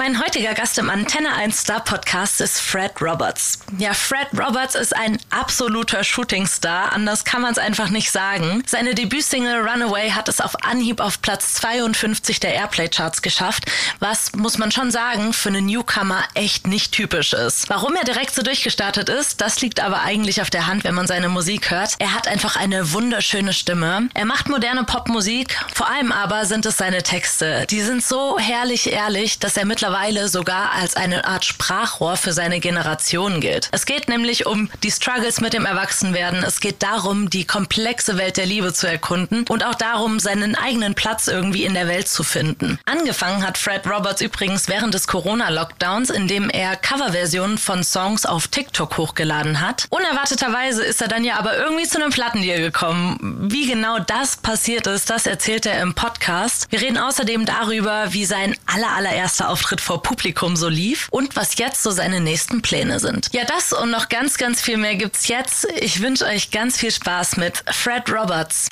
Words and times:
Mein 0.00 0.18
heutiger 0.18 0.54
Gast 0.54 0.78
im 0.78 0.88
Antenne 0.88 1.30
1 1.34 1.60
Star 1.60 1.84
Podcast 1.84 2.40
ist 2.40 2.58
Fred 2.58 2.92
Roberts. 3.02 3.58
Ja, 3.76 3.92
Fred 3.92 4.28
Roberts 4.32 4.74
ist 4.74 4.96
ein 4.96 5.18
absoluter 5.28 6.04
Shootingstar, 6.04 6.94
anders 6.94 7.26
kann 7.26 7.42
man 7.42 7.52
es 7.52 7.58
einfach 7.58 7.90
nicht 7.90 8.10
sagen. 8.10 8.62
Seine 8.66 8.94
Debütsingle 8.94 9.60
Runaway 9.60 10.08
hat 10.12 10.30
es 10.30 10.40
auf 10.40 10.64
Anhieb 10.64 11.00
auf 11.00 11.20
Platz 11.20 11.52
52 11.52 12.40
der 12.40 12.54
Airplay-Charts 12.54 13.20
geschafft, 13.20 13.70
was, 13.98 14.32
muss 14.32 14.56
man 14.56 14.72
schon 14.72 14.90
sagen, 14.90 15.34
für 15.34 15.50
einen 15.50 15.66
Newcomer 15.66 16.24
echt 16.32 16.66
nicht 16.66 16.92
typisch 16.92 17.34
ist. 17.34 17.68
Warum 17.68 17.94
er 17.94 18.04
direkt 18.04 18.34
so 18.34 18.40
durchgestartet 18.40 19.10
ist, 19.10 19.42
das 19.42 19.60
liegt 19.60 19.80
aber 19.80 20.00
eigentlich 20.00 20.40
auf 20.40 20.48
der 20.48 20.66
Hand, 20.66 20.84
wenn 20.84 20.94
man 20.94 21.08
seine 21.08 21.28
Musik 21.28 21.70
hört. 21.70 21.96
Er 21.98 22.14
hat 22.14 22.26
einfach 22.26 22.56
eine 22.56 22.94
wunderschöne 22.94 23.52
Stimme. 23.52 24.08
Er 24.14 24.24
macht 24.24 24.48
moderne 24.48 24.84
Popmusik, 24.84 25.58
vor 25.74 25.90
allem 25.90 26.10
aber 26.10 26.46
sind 26.46 26.64
es 26.64 26.78
seine 26.78 27.02
Texte. 27.02 27.66
Die 27.68 27.82
sind 27.82 28.02
so 28.02 28.38
herrlich 28.38 28.90
ehrlich, 28.90 29.38
dass 29.38 29.58
er 29.58 29.66
mittlerweile 29.66 29.89
sogar 30.28 30.72
als 30.72 30.96
eine 30.96 31.24
Art 31.24 31.44
Sprachrohr 31.44 32.16
für 32.16 32.32
seine 32.32 32.60
Generation 32.60 33.40
gilt. 33.40 33.68
Es 33.72 33.86
geht 33.86 34.08
nämlich 34.08 34.46
um 34.46 34.70
die 34.82 34.90
Struggles 34.90 35.40
mit 35.40 35.52
dem 35.52 35.66
Erwachsenwerden. 35.66 36.44
Es 36.44 36.60
geht 36.60 36.82
darum, 36.82 37.30
die 37.30 37.44
komplexe 37.44 38.16
Welt 38.16 38.36
der 38.36 38.46
Liebe 38.46 38.72
zu 38.72 38.86
erkunden 38.86 39.44
und 39.48 39.64
auch 39.64 39.74
darum, 39.74 40.20
seinen 40.20 40.54
eigenen 40.54 40.94
Platz 40.94 41.28
irgendwie 41.28 41.64
in 41.64 41.74
der 41.74 41.88
Welt 41.88 42.08
zu 42.08 42.22
finden. 42.22 42.78
Angefangen 42.86 43.46
hat 43.46 43.58
Fred 43.58 43.86
Roberts 43.86 44.20
übrigens 44.20 44.68
während 44.68 44.94
des 44.94 45.06
Corona-Lockdowns, 45.06 46.10
indem 46.10 46.50
er 46.50 46.76
Coverversionen 46.76 47.58
von 47.58 47.82
Songs 47.84 48.26
auf 48.26 48.48
TikTok 48.48 48.96
hochgeladen 48.96 49.60
hat. 49.60 49.86
Unerwarteterweise 49.90 50.84
ist 50.84 51.02
er 51.02 51.08
dann 51.08 51.24
ja 51.24 51.36
aber 51.36 51.56
irgendwie 51.56 51.88
zu 51.88 52.00
einem 52.00 52.10
Plattendeal 52.10 52.60
gekommen. 52.60 53.18
Wie 53.50 53.66
genau 53.66 53.98
das 53.98 54.36
passiert 54.36 54.86
ist, 54.86 55.10
das 55.10 55.26
erzählt 55.26 55.66
er 55.66 55.80
im 55.82 55.94
Podcast. 55.94 56.66
Wir 56.70 56.80
reden 56.80 56.98
außerdem 56.98 57.44
darüber, 57.46 58.12
wie 58.12 58.24
sein 58.24 58.56
aller 58.66 58.90
allererster 58.90 59.48
Auftritt 59.80 59.90
vor 59.90 60.02
Publikum 60.02 60.56
so 60.56 60.68
lief 60.68 61.08
und 61.10 61.36
was 61.36 61.56
jetzt 61.58 61.82
so 61.82 61.90
seine 61.90 62.20
nächsten 62.20 62.62
Pläne 62.62 63.00
sind. 63.00 63.28
Ja, 63.32 63.44
das 63.44 63.72
und 63.72 63.90
noch 63.90 64.08
ganz, 64.08 64.36
ganz 64.36 64.60
viel 64.60 64.76
mehr 64.76 64.94
gibt's 64.94 65.28
jetzt. 65.28 65.66
Ich 65.80 66.00
wünsche 66.00 66.24
euch 66.26 66.50
ganz 66.50 66.78
viel 66.78 66.90
Spaß 66.90 67.36
mit 67.36 67.62
Fred 67.70 68.10
Roberts. 68.10 68.68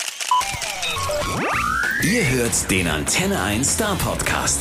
Ihr 2.03 2.29
hört 2.29 2.71
den 2.71 2.87
Antenne 2.89 3.41
1 3.41 3.75
Star 3.75 3.97
Podcast. 3.97 4.61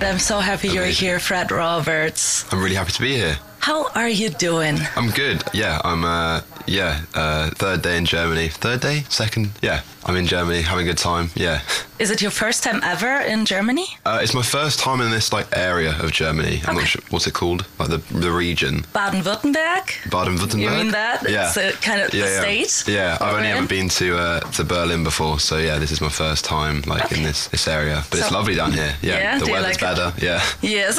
I'm 0.00 0.18
so 0.18 0.40
happy 0.40 0.68
you're 0.68 0.84
here, 0.84 1.18
Fred 1.18 1.50
Roberts. 1.50 2.44
I'm 2.50 2.62
really 2.62 2.76
happy 2.76 2.92
to 2.92 3.00
be 3.00 3.14
here. 3.16 3.38
How 3.66 3.88
are 3.96 4.08
you 4.08 4.30
doing? 4.30 4.78
I'm 4.94 5.10
good. 5.10 5.42
Yeah, 5.52 5.80
I'm. 5.82 6.04
Uh, 6.04 6.42
yeah, 6.68 7.00
uh, 7.14 7.50
third 7.50 7.82
day 7.82 7.96
in 7.96 8.04
Germany. 8.04 8.48
Third 8.48 8.80
day, 8.80 9.04
second. 9.08 9.50
Yeah, 9.62 9.82
I'm 10.04 10.16
in 10.16 10.26
Germany, 10.26 10.62
having 10.62 10.86
a 10.86 10.90
good 10.90 10.98
time. 10.98 11.30
Yeah, 11.36 11.60
Is 12.00 12.10
it 12.10 12.20
your 12.20 12.30
first 12.32 12.62
time 12.64 12.80
ever 12.82 13.20
in 13.20 13.44
Germany? 13.44 13.86
uh, 14.04 14.18
it's 14.22 14.34
my 14.34 14.42
first 14.42 14.78
time 14.80 15.00
in 15.00 15.10
this 15.12 15.32
like 15.32 15.46
area 15.56 15.94
of 16.02 16.10
Germany. 16.12 16.60
I'm 16.64 16.70
Okay. 16.70 16.78
not 16.80 16.88
sure 16.88 17.02
what's 17.10 17.26
it 17.26 17.34
called, 17.34 17.66
like 17.78 17.88
the 17.90 17.98
the 18.20 18.30
region. 18.32 18.84
Baden-Württemberg? 18.92 20.10
Baden-Württemberg. 20.10 20.60
You 20.60 20.70
mean 20.70 20.90
that? 20.92 21.28
Yeah. 21.28 21.46
It's 21.46 21.56
a 21.56 21.72
kind 21.88 22.00
of 22.02 22.12
yeah, 22.14 22.24
the 22.24 22.30
yeah. 22.30 22.66
state? 22.66 22.92
Yeah, 22.94 23.18
I've 23.20 23.34
only 23.36 23.50
in? 23.50 23.56
ever 23.58 23.66
been 23.68 23.88
to 24.00 24.06
uh, 24.18 24.40
to 24.56 24.64
Berlin 24.64 25.04
before, 25.04 25.38
so 25.40 25.58
yeah, 25.58 25.78
this 25.78 25.90
is 25.92 26.00
my 26.00 26.08
first 26.10 26.44
time 26.44 26.82
like 26.86 27.12
in 27.12 27.22
this 27.22 27.46
this 27.48 27.68
area. 27.68 28.02
But 28.10 28.18
it's 28.20 28.30
lovely 28.32 28.54
down 28.56 28.72
here. 28.72 28.94
Yeah, 29.02 29.18
Yeah? 29.18 29.38
the 29.38 29.46
weather's 29.52 29.80
like 29.80 29.82
it? 29.82 29.96
better. 29.96 30.12
Yeah. 30.26 30.40
Yes. 30.62 30.98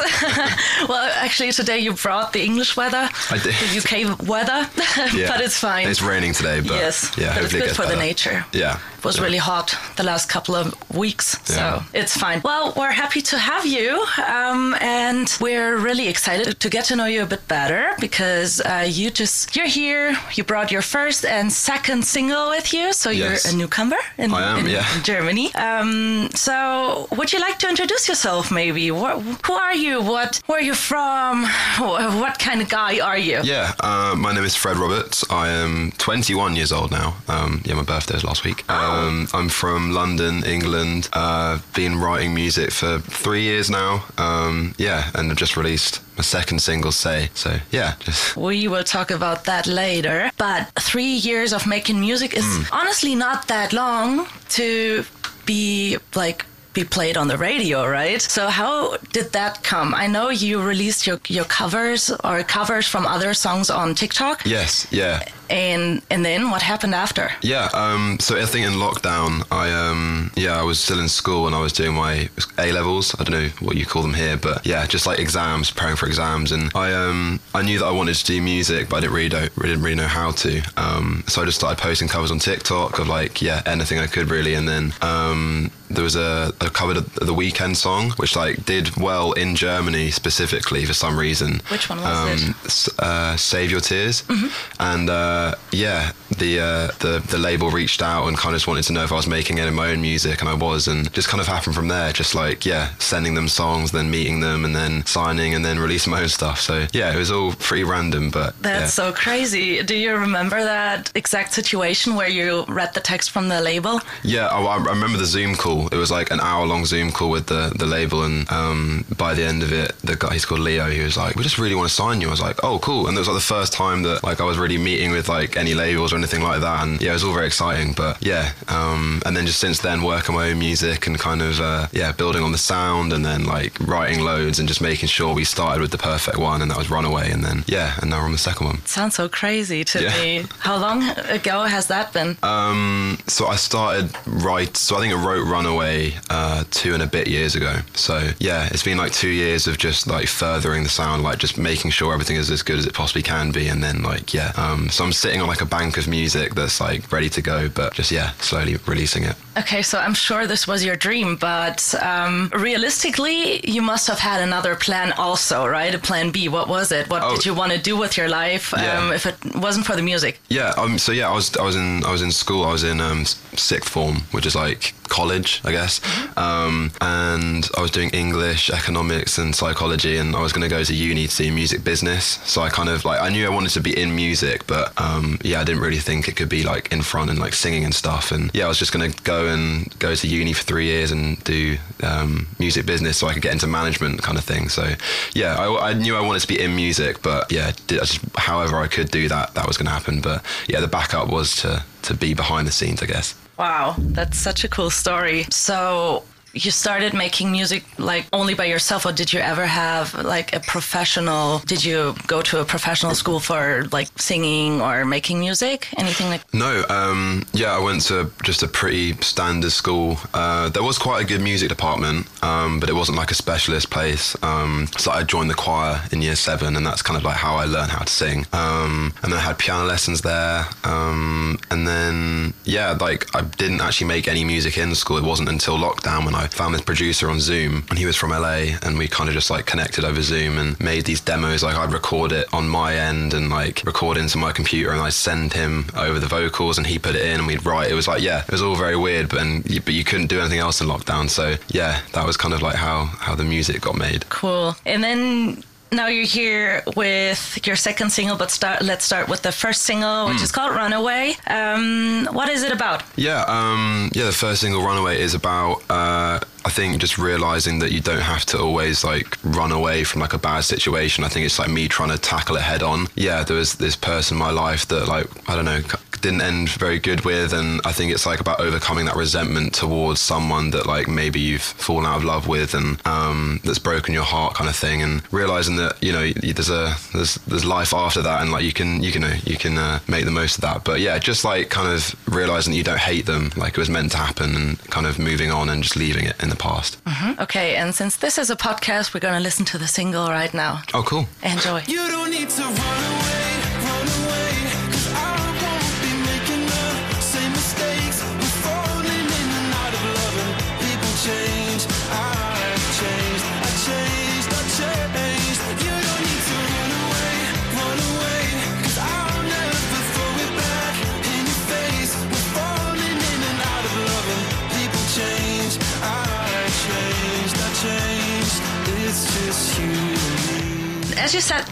well, 0.89 1.11
actually, 1.25 1.51
today 1.51 1.79
you 1.79 1.93
brought 1.93 2.31
the 2.31 2.41
English 2.41 2.56
weather, 2.65 3.09
I 3.29 3.37
did. 3.37 3.53
the 3.61 3.77
UK 3.81 3.91
weather, 4.27 4.59
yeah. 5.17 5.27
but 5.31 5.41
it's 5.41 5.59
fine. 5.59 5.87
It's 5.87 6.01
raining 6.01 6.33
today, 6.33 6.59
but 6.61 6.71
yes, 6.83 7.11
yeah, 7.17 7.35
but 7.35 7.43
it's 7.43 7.53
it 7.53 7.57
good 7.59 7.65
gets 7.65 7.77
for 7.77 7.85
the 7.85 7.95
nature. 7.95 8.45
Yeah. 8.53 8.79
It 8.97 9.03
was 9.05 9.17
yeah. 9.17 9.23
really 9.25 9.37
hot 9.37 9.75
the 9.95 10.03
last 10.03 10.27
couple 10.27 10.55
of 10.55 10.73
weeks, 11.03 11.37
so 11.45 11.53
Yeah. 11.55 11.83
it's 12.01 12.17
fine. 12.17 12.41
Well, 12.43 12.73
we're 12.75 12.91
happy 13.03 13.21
to 13.31 13.37
have 13.37 13.63
you, 13.65 14.03
um, 14.27 14.75
and 14.81 15.27
we're 15.39 15.77
really 15.77 16.07
excited 16.07 16.59
to 16.59 16.69
get 16.69 16.85
to 16.85 16.95
know 16.95 17.05
you 17.05 17.21
a 17.21 17.25
bit 17.27 17.47
better 17.47 17.83
because 17.99 18.59
uh, 18.61 18.85
you 18.89 19.11
just 19.11 19.55
you're 19.55 19.67
here. 19.81 20.17
You 20.33 20.43
brought 20.43 20.71
your 20.71 20.81
first 20.81 21.25
and 21.25 21.53
second 21.53 22.05
single 22.05 22.49
with 22.49 22.73
you, 22.73 22.91
so 22.91 23.09
Yes. 23.11 23.45
you're 23.45 23.53
a 23.53 23.57
newcomer 23.57 23.97
in, 24.17 24.33
am, 24.33 24.65
in, 24.65 24.71
yeah. 24.71 24.95
in 24.97 25.03
Germany. 25.03 25.53
Um, 25.55 26.29
so, 26.33 27.07
would 27.17 27.31
you 27.33 27.39
like 27.39 27.59
to 27.59 27.69
introduce 27.69 28.07
yourself, 28.09 28.51
maybe? 28.51 28.89
What, 28.91 29.21
who 29.45 29.53
are 29.53 29.75
you? 29.75 30.01
What 30.01 30.41
where 30.47 30.59
are 30.59 30.61
you 30.63 30.73
from? 30.75 31.45
Wh- 31.77 32.19
What 32.21 32.39
kind 32.47 32.61
of 32.61 32.69
guy 32.69 32.99
are 32.99 33.17
you? 33.17 33.39
Yeah, 33.43 33.73
uh, 33.81 34.15
my 34.17 34.33
name 34.33 34.45
is 34.45 34.55
Fred 34.55 34.77
Roberts. 34.77 35.25
I 35.29 35.49
am 35.49 35.91
21 35.97 36.55
years 36.55 36.71
old 36.71 36.91
now. 36.91 37.17
Um, 37.27 37.61
yeah, 37.65 37.75
my 37.75 37.83
birthday 37.83 38.13
was 38.13 38.23
last 38.23 38.45
week. 38.45 38.63
Um, 38.71 39.27
I'm 39.33 39.49
from 39.49 39.91
London, 39.91 40.43
England. 40.45 41.09
Uh, 41.11 41.59
been 41.75 41.99
writing 41.99 42.33
music 42.33 42.71
for 42.71 42.99
three 42.99 43.41
years 43.41 43.69
now. 43.69 44.05
Um, 44.17 44.73
yeah, 44.77 45.11
and 45.15 45.29
I've 45.29 45.37
just 45.37 45.57
released 45.57 45.99
my 46.15 46.23
second 46.23 46.59
single, 46.61 46.91
"Say." 46.93 47.29
So 47.33 47.49
yeah, 47.71 47.95
just 47.99 48.37
We 48.37 48.67
will 48.69 48.83
talk 48.85 49.11
about 49.11 49.43
that 49.43 49.67
later. 49.67 50.31
But 50.37 50.71
three 50.79 51.15
years 51.29 51.51
of 51.53 51.67
making 51.67 51.99
music 51.99 52.33
is 52.33 52.45
Hmm. 52.45 52.63
honestly 52.71 53.15
not 53.15 53.47
that 53.47 53.73
long 53.73 54.27
to 54.55 55.03
be 55.45 55.97
like 56.15 56.45
be 56.77 56.83
played 56.83 57.17
on 57.17 57.27
the 57.27 57.37
radio, 57.37 57.87
right? 57.87 58.21
So 58.21 58.49
how 58.49 58.97
did 59.11 59.31
that 59.31 59.63
come? 59.63 59.95
I 59.95 60.05
know 60.05 60.29
you 60.29 60.61
released 60.61 61.07
your, 61.07 61.19
your 61.27 61.45
covers 61.45 62.11
or 62.23 62.43
covers 62.43 62.87
from 62.87 63.07
other 63.07 63.33
songs 63.33 63.71
on 63.71 63.95
TikTok. 63.95 64.45
yes, 64.45 64.85
yeah. 64.91 65.23
And 65.49 66.01
and 66.09 66.23
then 66.25 66.49
what 66.51 66.61
happened 66.61 66.93
after? 66.95 67.29
Yeah, 67.41 67.69
um, 67.73 68.17
so 68.19 68.37
I 68.37 68.45
think 68.45 68.65
in 68.65 68.73
lockdown, 68.73 69.45
I 69.51 69.71
um, 69.71 70.31
yeah, 70.35 70.59
I 70.59 70.63
was 70.63 70.79
still 70.79 70.99
in 70.99 71.07
school 71.09 71.47
and 71.47 71.55
I 71.55 71.59
was 71.61 71.73
doing 71.73 71.93
my 71.95 72.29
A 72.57 72.71
levels. 72.71 73.15
I 73.19 73.23
don't 73.23 73.41
know 73.41 73.49
what 73.59 73.75
you 73.77 73.85
call 73.85 74.01
them 74.01 74.13
here, 74.13 74.37
but 74.37 74.65
yeah, 74.65 74.85
just 74.87 75.05
like 75.05 75.19
exams, 75.19 75.71
preparing 75.71 75.95
for 75.95 76.07
exams. 76.07 76.51
And 76.51 76.71
I 76.75 76.91
um, 76.93 77.39
I 77.55 77.61
knew 77.61 77.79
that 77.79 77.85
I 77.85 77.91
wanted 77.91 78.15
to 78.15 78.25
do 78.25 78.41
music, 78.41 78.89
but 78.89 78.97
I 78.97 78.99
didn't 79.01 79.15
really 79.15 79.29
know, 79.29 79.47
really 79.55 79.69
didn't 79.73 79.83
really 79.83 79.95
know 80.03 80.07
how 80.21 80.31
to. 80.31 80.61
Um, 80.77 81.23
so 81.27 81.41
I 81.41 81.45
just 81.45 81.57
started 81.59 81.81
posting 81.81 82.07
covers 82.09 82.31
on 82.31 82.39
TikTok 82.39 82.99
of 82.99 83.07
like 83.07 83.41
yeah, 83.41 83.61
anything 83.65 83.99
I 83.99 84.07
could 84.07 84.29
really. 84.29 84.53
And 84.55 84.67
then 84.67 84.93
um, 85.01 85.71
there 85.89 86.03
was 86.03 86.15
a 86.17 86.51
I 86.59 86.67
covered 86.69 86.97
a, 86.97 87.01
the 87.25 87.33
Weeknd 87.33 87.75
song, 87.75 88.11
which 88.17 88.35
like 88.35 88.65
did 88.65 88.95
well 88.97 89.31
in 89.33 89.55
Germany 89.55 90.11
specifically 90.11 90.83
for 90.85 90.93
some 90.93 91.17
reason. 91.17 91.61
Which 91.71 91.89
one 91.89 91.99
was 92.01 92.43
it? 92.43 92.55
s- 92.65 92.89
uh, 92.99 93.35
Save 93.37 93.71
Your 93.71 93.81
Tears, 93.81 94.23
Mhm. 94.23 94.49
and 94.79 95.09
uh, 95.09 95.36
yeah, 95.71 96.11
the 96.37 96.59
uh, 96.59 96.87
the 96.99 97.23
the 97.29 97.37
label 97.37 97.69
reached 97.69 98.01
out 98.01 98.27
and 98.27 98.37
kind 98.37 98.53
of 98.53 98.59
just 98.59 98.67
wanted 98.67 98.83
to 98.83 98.93
know 98.93 99.03
if 99.03 99.11
I 99.11 99.15
was 99.15 99.27
making 99.27 99.59
any 99.59 99.69
of 99.69 99.73
my 99.73 99.91
own 99.91 100.01
music, 100.01 100.41
and 100.41 100.49
I 100.49 100.53
was, 100.53 100.87
and 100.87 101.11
just 101.13 101.27
kind 101.27 101.41
of 101.41 101.47
happened 101.47 101.75
from 101.75 101.87
there. 101.87 102.11
Just 102.13 102.35
like 102.35 102.65
yeah, 102.65 102.93
sending 102.99 103.33
them 103.33 103.47
songs, 103.47 103.91
then 103.91 104.09
meeting 104.09 104.39
them, 104.39 104.65
and 104.65 104.75
then 104.75 105.05
signing, 105.05 105.53
and 105.55 105.63
then 105.65 105.79
releasing 105.79 106.11
my 106.11 106.21
own 106.21 106.29
stuff. 106.29 106.59
So 106.59 106.87
yeah, 106.93 107.13
it 107.13 107.17
was 107.17 107.31
all 107.31 107.53
pretty 107.53 107.83
random, 107.83 108.29
but 108.29 108.61
That's 108.61 108.97
yeah. 108.97 109.03
so 109.03 109.13
crazy. 109.13 109.83
Do 109.83 109.95
you 109.95 110.15
remember 110.15 110.63
that 110.63 111.11
exact 111.15 111.53
situation 111.53 112.15
where 112.15 112.29
you 112.29 112.65
read 112.67 112.93
the 112.93 113.01
text 113.01 113.31
from 113.31 113.47
the 113.49 113.61
label? 113.61 113.99
Yeah, 114.23 114.47
I, 114.47 114.59
I 114.61 114.77
remember 114.77 115.17
the 115.17 115.25
Zoom 115.25 115.55
call. 115.55 115.87
It 115.87 115.97
was 115.97 116.11
like 116.11 116.31
an 116.31 116.39
hour 116.39 116.65
long 116.65 116.85
Zoom 116.85 117.11
call 117.11 117.29
with 117.29 117.47
the, 117.47 117.73
the 117.77 117.85
label, 117.85 118.23
and 118.23 118.49
um, 118.51 119.05
by 119.17 119.33
the 119.33 119.43
end 119.43 119.63
of 119.63 119.71
it, 119.71 119.93
the 120.03 120.15
guy 120.15 120.33
he's 120.33 120.45
called 120.45 120.61
Leo. 120.61 120.89
He 120.89 121.01
was 121.01 121.17
like, 121.17 121.35
"We 121.35 121.43
just 121.43 121.57
really 121.57 121.75
want 121.75 121.87
to 121.89 121.93
sign 121.93 122.21
you." 122.21 122.27
I 122.27 122.31
was 122.31 122.41
like, 122.41 122.63
"Oh, 122.63 122.79
cool!" 122.79 123.07
And 123.07 123.15
it 123.17 123.19
was 123.19 123.27
like 123.27 123.37
the 123.37 123.41
first 123.41 123.73
time 123.73 124.03
that 124.03 124.23
like 124.23 124.41
I 124.41 124.45
was 124.45 124.57
really 124.57 124.77
meeting 124.77 125.11
with 125.11 125.26
like 125.29 125.57
any 125.57 125.73
labels 125.73 126.13
or 126.13 126.17
anything 126.17 126.41
like 126.43 126.61
that, 126.61 126.83
and 126.85 127.01
yeah, 127.01 127.11
it 127.11 127.13
was 127.13 127.23
all 127.23 127.33
very 127.33 127.47
exciting. 127.47 127.93
But 127.93 128.23
yeah, 128.25 128.51
um, 128.67 129.21
and 129.25 129.35
then 129.35 129.45
just 129.45 129.59
since 129.59 129.79
then, 129.79 130.01
working 130.03 130.35
my 130.35 130.49
own 130.51 130.59
music 130.59 131.07
and 131.07 131.17
kind 131.19 131.41
of 131.41 131.59
uh, 131.59 131.87
yeah, 131.91 132.11
building 132.11 132.43
on 132.43 132.51
the 132.51 132.57
sound, 132.57 133.13
and 133.13 133.25
then 133.25 133.45
like 133.45 133.79
writing 133.81 134.21
loads 134.23 134.59
and 134.59 134.67
just 134.67 134.81
making 134.81 135.09
sure 135.09 135.33
we 135.33 135.43
started 135.43 135.81
with 135.81 135.91
the 135.91 135.97
perfect 135.97 136.37
one, 136.37 136.61
and 136.61 136.69
that 136.71 136.77
was 136.77 136.89
Runaway, 136.89 137.31
and 137.31 137.43
then 137.43 137.63
yeah, 137.67 137.95
and 138.01 138.09
now 138.09 138.19
we're 138.19 138.25
on 138.25 138.31
the 138.31 138.37
second 138.37 138.67
one. 138.67 138.85
Sounds 138.85 139.15
so 139.15 139.27
crazy 139.29 139.83
to 139.85 140.03
Yeah. 140.03 140.21
me. 140.21 140.43
How 140.59 140.77
long 140.77 141.03
ago 141.29 141.63
has 141.63 141.87
that 141.87 142.13
been? 142.13 142.37
Um, 142.43 143.17
so 143.27 143.47
I 143.47 143.55
started 143.55 144.11
right. 144.25 144.75
So 144.77 144.95
I 144.97 144.99
think 144.99 145.13
I 145.13 145.23
wrote 145.25 145.45
Runaway 145.47 146.13
uh, 146.29 146.63
two 146.71 146.93
and 146.93 147.03
a 147.03 147.07
bit 147.07 147.27
years 147.27 147.55
ago. 147.55 147.77
So 147.93 148.29
yeah, 148.39 148.67
it's 148.71 148.83
been 148.83 148.97
like 148.97 149.11
two 149.13 149.29
years 149.29 149.67
of 149.67 149.77
just 149.77 150.07
like 150.07 150.27
furthering 150.27 150.83
the 150.83 150.89
sound, 150.89 151.23
like 151.23 151.37
just 151.39 151.57
making 151.57 151.91
sure 151.91 152.13
everything 152.13 152.37
is 152.37 152.49
as 152.51 152.61
good 152.63 152.77
as 152.79 152.85
it 152.85 152.93
possibly 152.93 153.23
can 153.23 153.51
be, 153.51 153.67
and 153.67 153.83
then 153.83 154.01
like 154.03 154.33
yeah. 154.33 154.51
Um, 154.55 154.89
so 154.89 155.03
I'm 155.03 155.13
sitting 155.17 155.41
on 155.41 155.47
like 155.47 155.61
a 155.61 155.65
bank 155.65 155.97
of 155.97 156.07
music 156.07 156.55
that's 156.55 156.79
like 156.79 157.11
ready 157.11 157.29
to 157.29 157.41
go, 157.41 157.69
but 157.69 157.93
just 157.93 158.11
yeah, 158.11 158.31
slowly 158.39 158.77
releasing 158.85 159.23
it. 159.23 159.35
Okay, 159.57 159.81
so 159.81 159.97
I'm 159.97 160.13
sure 160.13 160.45
this 160.45 160.67
was 160.67 160.85
your 160.85 160.95
dream, 160.95 161.35
but 161.35 161.95
um, 162.03 162.51
realistically, 162.53 163.59
you 163.67 163.81
must 163.81 164.07
have 164.07 164.19
had 164.19 164.41
another 164.41 164.75
plan 164.75 165.11
also, 165.13 165.65
right? 165.65 165.93
A 165.95 165.97
plan 165.99 166.29
B. 166.31 166.47
What 166.47 166.67
was 166.67 166.91
it? 166.91 167.09
What 167.09 167.23
Oh. 167.23 167.35
did 167.35 167.45
you 167.45 167.55
want 167.55 167.71
to 167.71 167.79
do 167.79 167.97
with 167.97 168.17
your 168.17 168.29
life 168.29 168.71
Yeah. 168.77 168.99
um, 168.99 169.11
if 169.11 169.25
it 169.25 169.35
wasn't 169.55 169.85
for 169.87 169.95
the 169.95 170.03
music? 170.03 170.39
Yeah. 170.49 170.73
Um. 170.77 170.99
So 170.99 171.11
yeah, 171.11 171.29
I 171.29 171.33
was 171.33 171.55
I 171.57 171.63
was 171.63 171.75
in 171.75 172.03
I 172.05 172.11
was 172.11 172.21
in 172.21 172.31
school. 172.31 172.65
I 172.65 172.71
was 172.71 172.83
in 172.83 173.01
um 173.01 173.25
sixth 173.55 173.89
form, 173.89 174.17
which 174.31 174.45
is 174.45 174.53
like 174.55 174.93
college, 175.09 175.61
I 175.65 175.71
guess. 175.71 176.01
Um. 176.37 176.91
And 177.01 177.67
I 177.77 177.81
was 177.81 177.89
doing 177.91 178.11
English, 178.11 178.69
economics, 178.69 179.37
and 179.39 179.55
psychology, 179.55 180.17
and 180.17 180.35
I 180.35 180.41
was 180.41 180.53
going 180.53 180.69
to 180.69 180.75
go 180.77 180.83
to 180.83 180.93
uni 180.93 181.27
to 181.27 181.43
do 181.43 181.51
music 181.51 181.83
business. 181.83 182.39
So 182.45 182.61
I 182.61 182.69
kind 182.69 182.89
of 182.89 183.05
like 183.05 183.19
I 183.21 183.29
knew 183.29 183.45
I 183.47 183.49
wanted 183.49 183.71
to 183.73 183.81
be 183.81 183.99
in 183.99 184.15
music, 184.15 184.67
but 184.67 184.93
um 185.01 185.39
yeah, 185.43 185.61
I 185.61 185.63
didn't 185.63 185.81
really 185.81 185.99
think 186.09 186.27
it 186.27 186.35
could 186.35 186.49
be 186.49 186.63
like 186.63 186.91
in 186.91 187.01
front 187.01 187.29
and 187.31 187.39
like 187.39 187.53
singing 187.55 187.83
and 187.85 187.93
stuff. 187.95 188.31
And 188.31 188.51
yeah, 188.53 188.65
I 188.65 188.67
was 188.67 188.77
just 188.77 188.91
going 188.91 189.11
to 189.11 189.23
go 189.23 189.46
go 189.47 189.53
and 189.53 189.99
go 189.99 190.15
to 190.15 190.27
uni 190.27 190.53
for 190.53 190.63
three 190.63 190.85
years 190.85 191.11
and 191.11 191.43
do 191.43 191.77
um, 192.03 192.47
music 192.59 192.85
business 192.85 193.17
so 193.17 193.27
I 193.27 193.33
could 193.33 193.41
get 193.41 193.53
into 193.53 193.67
management 193.67 194.21
kind 194.21 194.37
of 194.37 194.43
thing. 194.43 194.69
So 194.69 194.93
yeah, 195.33 195.55
I, 195.55 195.89
I 195.89 195.93
knew 195.93 196.15
I 196.15 196.21
wanted 196.21 196.41
to 196.41 196.47
be 196.47 196.59
in 196.59 196.75
music, 196.75 197.21
but 197.21 197.51
yeah, 197.51 197.71
did, 197.87 197.99
just, 197.99 198.19
however 198.35 198.77
I 198.77 198.87
could 198.87 199.09
do 199.11 199.27
that, 199.29 199.53
that 199.55 199.67
was 199.67 199.77
going 199.77 199.87
to 199.87 199.91
happen. 199.91 200.21
But 200.21 200.43
yeah, 200.67 200.79
the 200.79 200.87
backup 200.87 201.29
was 201.29 201.55
to 201.61 201.83
to 202.03 202.13
be 202.13 202.33
behind 202.33 202.67
the 202.67 202.71
scenes, 202.71 203.01
I 203.01 203.05
guess. 203.05 203.35
Wow, 203.57 203.95
that's 203.97 204.37
such 204.37 204.63
a 204.63 204.69
cool 204.69 204.89
story. 204.89 205.45
So 205.49 206.23
you 206.65 206.71
started 206.71 207.13
making 207.13 207.51
music 207.51 207.83
like 207.97 208.25
only 208.33 208.53
by 208.53 208.65
yourself 208.65 209.05
or 209.05 209.11
did 209.11 209.31
you 209.33 209.39
ever 209.39 209.65
have 209.65 210.13
like 210.23 210.53
a 210.53 210.59
professional 210.59 211.59
did 211.59 211.83
you 211.83 212.15
go 212.27 212.41
to 212.41 212.59
a 212.59 212.65
professional 212.65 213.13
school 213.15 213.39
for 213.39 213.85
like 213.91 214.07
singing 214.19 214.81
or 214.81 215.05
making 215.05 215.39
music? 215.39 215.87
Anything 215.97 216.27
like 216.27 216.41
no 216.53 216.83
um, 216.89 217.43
yeah 217.53 217.71
i 217.71 217.79
went 217.79 218.01
to 218.03 218.31
just 218.43 218.63
a 218.63 218.67
pretty 218.67 219.13
standard 219.21 219.71
school. 219.71 220.17
Uh, 220.33 220.69
there 220.69 220.83
was 220.83 220.97
quite 220.97 221.23
a 221.23 221.27
good 221.27 221.41
music 221.41 221.69
department 221.69 222.27
um, 222.43 222.79
but 222.79 222.89
it 222.89 222.93
wasn't 222.93 223.17
like 223.17 223.31
a 223.31 223.35
specialist 223.35 223.89
place. 223.89 224.35
Um, 224.43 224.87
so 224.97 225.11
i 225.11 225.23
joined 225.23 225.49
the 225.49 225.59
choir 225.65 226.01
in 226.11 226.21
year 226.21 226.35
seven 226.35 226.75
and 226.75 226.85
that's 226.85 227.01
kind 227.01 227.17
of 227.17 227.23
like 227.23 227.37
how 227.37 227.55
i 227.55 227.65
learned 227.65 227.91
how 227.91 228.03
to 228.03 228.13
sing. 228.21 228.45
Um, 228.53 229.13
and 229.21 229.31
then 229.31 229.39
i 229.39 229.43
had 229.49 229.57
piano 229.57 229.85
lessons 229.85 230.21
there. 230.21 230.65
Um, 230.83 231.57
and 231.71 231.87
then 231.87 232.36
yeah 232.67 232.91
like 232.99 233.33
i 233.35 233.41
didn't 233.41 233.81
actually 233.81 234.07
make 234.07 234.27
any 234.27 234.43
music 234.43 234.77
in 234.77 234.93
school 234.93 235.17
it 235.17 235.23
wasn't 235.23 235.47
until 235.49 235.77
lockdown 235.77 236.25
when 236.25 236.35
i 236.35 236.45
found 236.47 236.73
this 236.73 236.81
producer 236.81 237.29
on 237.29 237.39
Zoom, 237.39 237.83
and 237.89 237.97
he 237.97 238.05
was 238.05 238.15
from 238.15 238.31
LA, 238.31 238.75
and 238.83 238.97
we 238.97 239.07
kind 239.07 239.29
of 239.29 239.33
just 239.35 239.49
like 239.49 239.65
connected 239.65 240.03
over 240.03 240.21
Zoom 240.21 240.57
and 240.57 240.79
made 240.79 241.05
these 241.05 241.21
demos. 241.21 241.63
Like 241.63 241.75
I'd 241.75 241.93
record 241.93 242.31
it 242.31 242.47
on 242.53 242.67
my 242.67 242.95
end 242.95 243.33
and 243.33 243.49
like 243.49 243.83
record 243.85 244.17
into 244.17 244.37
my 244.37 244.51
computer, 244.51 244.91
and 244.91 245.01
I'd 245.01 245.13
send 245.13 245.53
him 245.53 245.85
over 245.95 246.19
the 246.19 246.27
vocals, 246.27 246.77
and 246.77 246.87
he 246.87 246.99
put 246.99 247.15
it 247.15 247.25
in, 247.25 247.39
and 247.39 247.47
we'd 247.47 247.65
write. 247.65 247.91
It 247.91 247.93
was 247.93 248.07
like 248.07 248.21
yeah, 248.21 248.43
it 248.43 248.51
was 248.51 248.61
all 248.61 248.75
very 248.75 248.97
weird, 248.97 249.29
but 249.29 249.41
and 249.41 249.63
but 249.63 249.93
you 249.93 250.03
couldn't 250.03 250.27
do 250.27 250.39
anything 250.39 250.59
else 250.59 250.81
in 250.81 250.87
lockdown. 250.87 251.29
So 251.29 251.55
yeah, 251.69 252.01
that 252.13 252.25
was 252.25 252.37
kind 252.37 252.53
of 252.53 252.61
like 252.61 252.75
how 252.75 253.05
how 253.05 253.35
the 253.35 253.43
music 253.43 253.81
got 253.81 253.95
made. 253.95 254.27
Cool. 254.29 254.75
And 254.85 255.03
then 255.03 255.63
now 255.91 256.07
you're 256.07 256.25
here 256.25 256.83
with 256.95 257.65
your 257.65 257.75
second 257.75 258.11
single, 258.11 258.37
but 258.37 258.51
start, 258.51 258.81
let's 258.81 259.05
start 259.05 259.29
with 259.29 259.41
the 259.41 259.51
first 259.51 259.83
single, 259.83 260.27
which 260.27 260.37
mm. 260.37 260.43
is 260.43 260.51
called 260.51 260.75
Runaway. 260.75 261.35
Um, 261.47 262.27
what 262.31 262.49
is 262.49 262.63
it 262.63 262.71
about? 262.71 263.03
Yeah, 263.15 263.43
um, 263.47 264.09
yeah, 264.13 264.25
the 264.25 264.31
first 264.31 264.61
single, 264.61 264.83
Runaway, 264.83 265.19
is 265.19 265.33
about. 265.33 265.83
Uh, 265.89 266.39
I 266.65 266.69
think 266.69 266.97
just 266.99 267.17
realizing 267.17 267.79
that 267.79 267.93
you 267.93 268.01
don't 268.01 268.19
have 268.19 268.45
to 268.47 268.59
always 268.59 269.03
like 269.05 269.37
run 269.41 269.71
away 269.71 270.03
from 270.03 270.19
like 270.19 270.33
a 270.33 270.37
bad 270.37 270.61
situation. 270.61 271.23
I 271.23 271.29
think 271.29 271.45
it's 271.45 271.59
like 271.59 271.69
me 271.69 271.87
trying 271.87 272.09
to 272.09 272.17
tackle 272.17 272.57
it 272.57 272.61
head 272.61 272.83
on. 272.83 273.07
Yeah, 273.15 273.43
there 273.43 273.55
was 273.55 273.75
this 273.75 273.95
person 273.95 274.35
in 274.35 274.39
my 274.39 274.51
life 274.51 274.85
that 274.89 275.07
like 275.07 275.27
I 275.49 275.55
don't 275.55 275.63
know 275.63 275.79
didn't 276.27 276.41
end 276.41 276.67
very 276.69 276.99
good 276.99 277.23
with, 277.23 277.53
and 277.53 277.79
I 277.85 277.93
think 277.93 278.11
it's 278.11 278.25
like 278.25 278.41
about 278.41 278.59
overcoming 278.59 279.05
that 279.05 279.15
resentment 279.15 279.73
towards 279.73 280.19
someone 280.19 280.71
that 280.71 280.85
like 280.85 281.07
maybe 281.07 281.39
you've 281.39 281.61
fallen 281.61 282.05
out 282.05 282.17
of 282.17 282.25
love 282.25 282.47
with 282.49 282.73
and 282.73 282.99
um, 283.07 283.61
that's 283.63 283.79
broken 283.79 284.13
your 284.13 284.25
heart, 284.25 284.55
kind 284.55 284.69
of 284.69 284.75
thing, 284.75 285.01
and 285.01 285.21
realizing 285.31 285.77
that 285.77 286.01
you 286.03 286.11
know 286.11 286.29
there's 286.33 286.69
a 286.69 286.95
there's 287.13 287.35
there's 287.47 287.63
life 287.63 287.93
after 287.93 288.21
that, 288.21 288.41
and 288.41 288.51
like 288.51 288.65
you 288.65 288.73
can 288.73 289.01
you 289.01 289.13
can 289.13 289.23
uh, 289.23 289.37
you 289.45 289.55
can 289.55 289.77
uh, 289.77 289.99
make 290.09 290.25
the 290.25 290.31
most 290.31 290.55
of 290.55 290.61
that. 290.63 290.83
But 290.83 290.99
yeah, 290.99 291.17
just 291.17 291.45
like 291.45 291.69
kind 291.69 291.87
of 291.87 292.13
realizing 292.27 292.71
that 292.71 292.77
you 292.77 292.83
don't 292.83 292.99
hate 292.99 293.25
them, 293.25 293.51
like 293.55 293.73
it 293.73 293.79
was 293.79 293.89
meant 293.89 294.11
to 294.11 294.17
happen, 294.17 294.53
and 294.53 294.79
kind 294.89 295.07
of 295.07 295.17
moving 295.17 295.49
on 295.49 295.69
and 295.69 295.81
just 295.81 295.95
leaving 295.95 296.25
it 296.25 296.35
in 296.43 296.49
the 296.49 296.57
past. 296.57 297.01
Mm-hmm. 297.05 297.41
Okay, 297.41 297.77
and 297.77 297.95
since 297.95 298.17
this 298.17 298.37
is 298.37 298.49
a 298.49 298.57
podcast, 298.57 299.13
we're 299.13 299.21
gonna 299.21 299.39
listen 299.39 299.63
to 299.67 299.77
the 299.77 299.87
single 299.87 300.27
right 300.27 300.53
now. 300.53 300.81
Oh, 300.93 301.03
cool! 301.03 301.27
Enjoy. 301.41 301.83
as 301.87 301.87
you 301.87 302.49
said, 302.49 303.46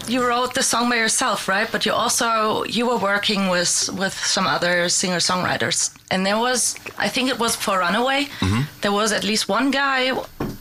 you 0.08 0.26
wrote 0.26 0.54
the 0.54 0.62
song 0.62 0.88
by 0.90 0.96
yourself, 0.96 1.48
right? 1.48 1.68
But 1.70 1.86
you 1.86 1.92
also 1.92 2.64
you 2.64 2.86
were 2.86 2.98
working 2.98 3.48
with 3.48 3.90
with 3.98 4.14
some 4.14 4.46
other 4.46 4.88
singer 4.88 5.18
songwriters, 5.18 5.90
and 6.10 6.24
there 6.24 6.38
was, 6.38 6.76
I 6.98 7.08
think 7.08 7.30
it 7.30 7.38
was 7.38 7.56
for 7.56 7.78
Runaway. 7.78 8.28
Mm-hmm. 8.40 8.62
There 8.80 8.92
was 8.92 9.12
at 9.12 9.24
least 9.24 9.48
one 9.48 9.70
guy 9.70 10.12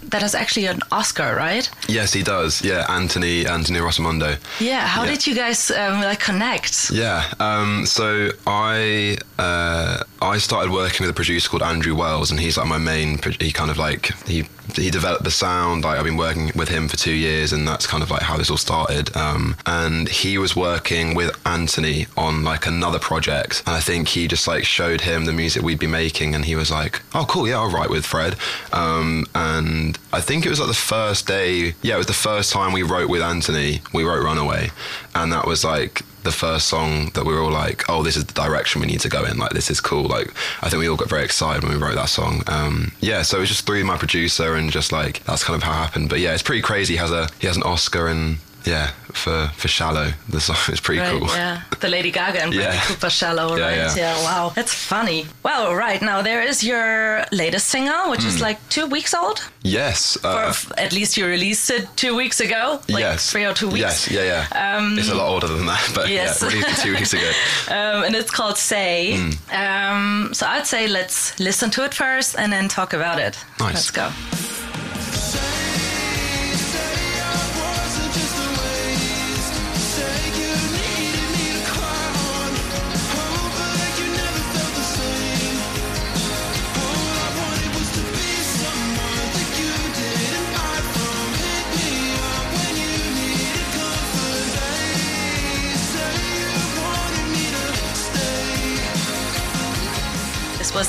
that 0.10 0.22
has 0.22 0.36
actually 0.36 0.66
an 0.68 0.80
Oscar, 0.92 1.36
right? 1.36 1.70
Yes, 1.88 2.14
he 2.14 2.24
does. 2.24 2.64
Yeah, 2.64 2.86
Anthony 2.90 3.46
Anthony 3.46 3.80
Rossomando. 3.80 4.38
Yeah. 4.60 4.88
How 4.88 5.04
yeah. 5.04 5.12
did 5.12 5.28
you 5.28 5.36
guys 5.36 5.72
um, 5.72 6.02
like 6.02 6.20
connect? 6.20 6.92
Yeah. 6.92 7.24
Um, 7.40 7.86
so 7.86 8.30
I 8.48 9.18
uh, 9.38 10.04
I 10.22 10.38
started 10.38 10.72
working 10.72 11.06
with 11.06 11.10
a 11.10 11.14
producer 11.14 11.50
called 11.50 11.64
Andrew 11.64 11.96
Wells, 11.96 12.32
and 12.32 12.40
he's 12.40 12.58
like 12.58 12.68
my 12.68 12.78
main. 12.78 13.20
He 13.40 13.52
kind 13.52 13.72
of 13.72 13.78
like 13.78 14.14
he 14.28 14.46
he 14.76 14.90
developed 14.90 15.24
the 15.24 15.32
sound. 15.32 15.84
Like 15.84 15.98
I've 15.98 16.06
been 16.06 16.18
working 16.18 16.52
with 16.56 16.70
him 16.70 16.88
for 16.88 16.98
two 16.98 17.14
years, 17.14 17.54
and 17.54 17.68
that's 17.68 17.88
kind 17.88 18.04
of 18.04 18.12
like 18.12 18.22
how 18.22 18.38
this 18.38 18.50
all 18.50 18.58
started. 18.58 19.16
Um, 19.16 19.56
and 19.66 20.08
he 20.10 20.38
was 20.38 20.56
working 20.56 21.16
with 21.16 21.36
Anthony 21.46 22.08
on 22.18 22.44
like 22.44 22.66
another 22.66 23.00
project, 23.00 23.64
and 23.66 23.76
I 23.76 23.80
think 23.80 24.10
he 24.10 24.28
just 24.28 24.48
like 24.48 24.66
showed 24.66 25.02
him 25.02 25.26
the 25.26 25.34
music 25.34 25.64
we'd 25.64 25.80
be 25.80 25.88
making, 25.88 26.36
and 26.36 26.46
he 26.46 26.56
was 26.56 26.72
like, 26.72 27.02
"Oh, 27.14 27.26
cool, 27.28 27.48
yeah, 27.48 27.60
I'll 27.60 27.72
write 27.72 27.90
with 27.90 28.06
Fred." 28.06 28.36
Um, 28.74 29.26
and 29.36 29.98
I 30.16 30.22
think 30.22 30.46
it 30.46 30.50
was 30.50 30.62
like 30.62 30.70
the 30.70 30.74
first 30.74 31.28
day. 31.28 31.74
Yeah, 31.82 31.96
it 31.96 31.98
was 31.98 32.08
the 32.08 32.14
first 32.14 32.54
time 32.54 32.72
we 32.72 32.84
wrote 32.84 33.10
with 33.10 33.22
Anthony. 33.22 33.82
We 33.94 34.06
wrote 34.06 34.24
"Runaway," 34.24 34.72
and 35.14 35.34
that 35.34 35.46
was 35.46 35.66
like 35.66 36.04
the 36.24 36.32
first 36.32 36.70
song 36.70 37.12
that 37.16 37.26
we 37.26 37.34
were 37.34 37.42
all 37.42 37.52
like, 37.52 37.84
oh, 37.90 38.02
this 38.02 38.16
is 38.16 38.24
the 38.24 38.34
direction 38.34 38.80
we 38.80 38.88
need 38.88 39.02
to 39.02 39.10
go 39.10 39.26
in. 39.26 39.38
Like, 39.38 39.52
this 39.52 39.70
is 39.70 39.80
cool. 39.82 40.06
Like, 40.06 40.34
I 40.62 40.70
think 40.70 40.80
we 40.80 40.88
all 40.88 40.96
got 40.96 41.10
very 41.10 41.24
excited 41.24 41.64
when 41.64 41.74
we 41.74 41.78
wrote 41.78 41.96
that 41.96 42.10
song. 42.10 42.44
Um, 42.48 42.94
yeah, 43.02 43.22
so 43.24 43.38
it 43.38 43.42
was 43.42 43.50
just 43.50 43.66
through 43.66 43.84
my 43.84 43.98
producer 43.98 44.56
and 44.56 44.72
just 44.72 44.94
like 44.94 45.22
that's 45.26 45.44
kind 45.44 45.58
of 45.58 45.64
how 45.64 45.74
it 45.74 45.84
happened. 45.86 46.08
But 46.08 46.22
yeah, 46.22 46.34
it's 46.34 46.44
pretty 46.44 46.62
crazy. 46.62 46.94
He 46.94 47.00
has 47.00 47.12
a 47.12 47.28
he 47.40 47.48
has 47.48 47.58
an 47.58 47.64
Oscar 47.64 48.08
and 48.08 48.38
yeah, 48.66 48.92
for 49.14 49.50
for 49.56 49.68
Shallow. 49.68 50.12
The 50.30 50.40
song 50.40 50.58
is 50.70 50.80
pretty 50.80 51.02
right, 51.02 51.20
cool. 51.20 51.28
Yeah, 51.28 51.62
the 51.80 51.88
Lady 51.88 52.12
Gaga 52.12 52.42
and 52.42 52.54
Bradley 52.54 52.76
yeah. 52.76 52.82
Cooper 52.82 53.10
Shallow, 53.10 53.56
yeah, 53.56 53.66
right? 53.66 53.78
Yeah. 53.78 53.96
yeah. 53.96 54.24
wow, 54.24 54.52
that's 54.56 54.74
funny. 54.74 55.26
Well, 55.44 55.76
right 55.76 56.02
now 56.02 56.22
there 56.22 56.42
is 56.42 56.64
your 56.64 57.26
latest 57.32 57.68
single, 57.68 58.10
which 58.10 58.22
mm. 58.22 58.28
is 58.28 58.36
hmm. 58.38 58.44
like 58.44 58.70
two 58.70 58.88
weeks 58.88 59.14
old. 59.14 59.48
Yes, 59.64 60.18
uh, 60.24 60.54
at 60.78 60.94
least 60.94 61.18
you 61.18 61.26
released 61.26 61.70
it 61.70 61.88
two 61.96 62.16
weeks 62.16 62.40
ago. 62.40 62.80
Like 62.90 63.02
yes, 63.02 63.32
three 63.32 63.46
or 63.46 63.54
two 63.54 63.68
weeks. 63.68 63.80
Yes, 63.80 64.12
yeah, 64.12 64.46
yeah. 64.52 64.78
Um, 64.78 64.98
it's 64.98 65.10
a 65.10 65.16
lot 65.16 65.30
older 65.30 65.48
than 65.48 65.66
that, 65.66 65.92
but 65.96 66.10
yes. 66.10 66.42
yeah, 66.42 66.50
released 66.50 66.70
it 66.70 66.84
two 66.84 66.94
weeks 66.94 67.14
ago. 67.14 67.32
Um, 67.68 68.04
and 68.04 68.16
it's 68.16 68.32
called 68.32 68.58
Say. 68.58 69.16
Mm. 69.18 69.34
Um, 69.54 70.34
so 70.34 70.46
I'd 70.46 70.68
say 70.68 70.88
let's 70.88 71.38
listen 71.40 71.70
to 71.72 71.84
it 71.84 71.94
first 71.94 72.36
and 72.38 72.52
then 72.54 72.68
talk 72.68 72.94
about 72.94 73.20
it. 73.20 73.38
Nice. 73.60 73.74
Let's 73.74 73.92
go. 73.92 74.12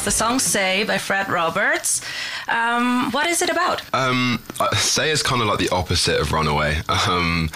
The 0.06 0.12
song 0.12 0.38
Say 0.38 0.84
by 0.84 0.98
Fred 0.98 1.28
Roberts. 1.28 2.00
Um, 2.46 3.10
what 3.10 3.26
is 3.26 3.42
it 3.42 3.50
about? 3.50 3.82
Um, 3.92 4.40
Say 4.74 5.10
is 5.10 5.20
kind 5.20 5.42
of 5.42 5.48
like 5.48 5.58
the 5.58 5.68
opposite 5.70 6.20
of 6.20 6.30
Runaway. 6.32 6.80
Um, 6.88 7.50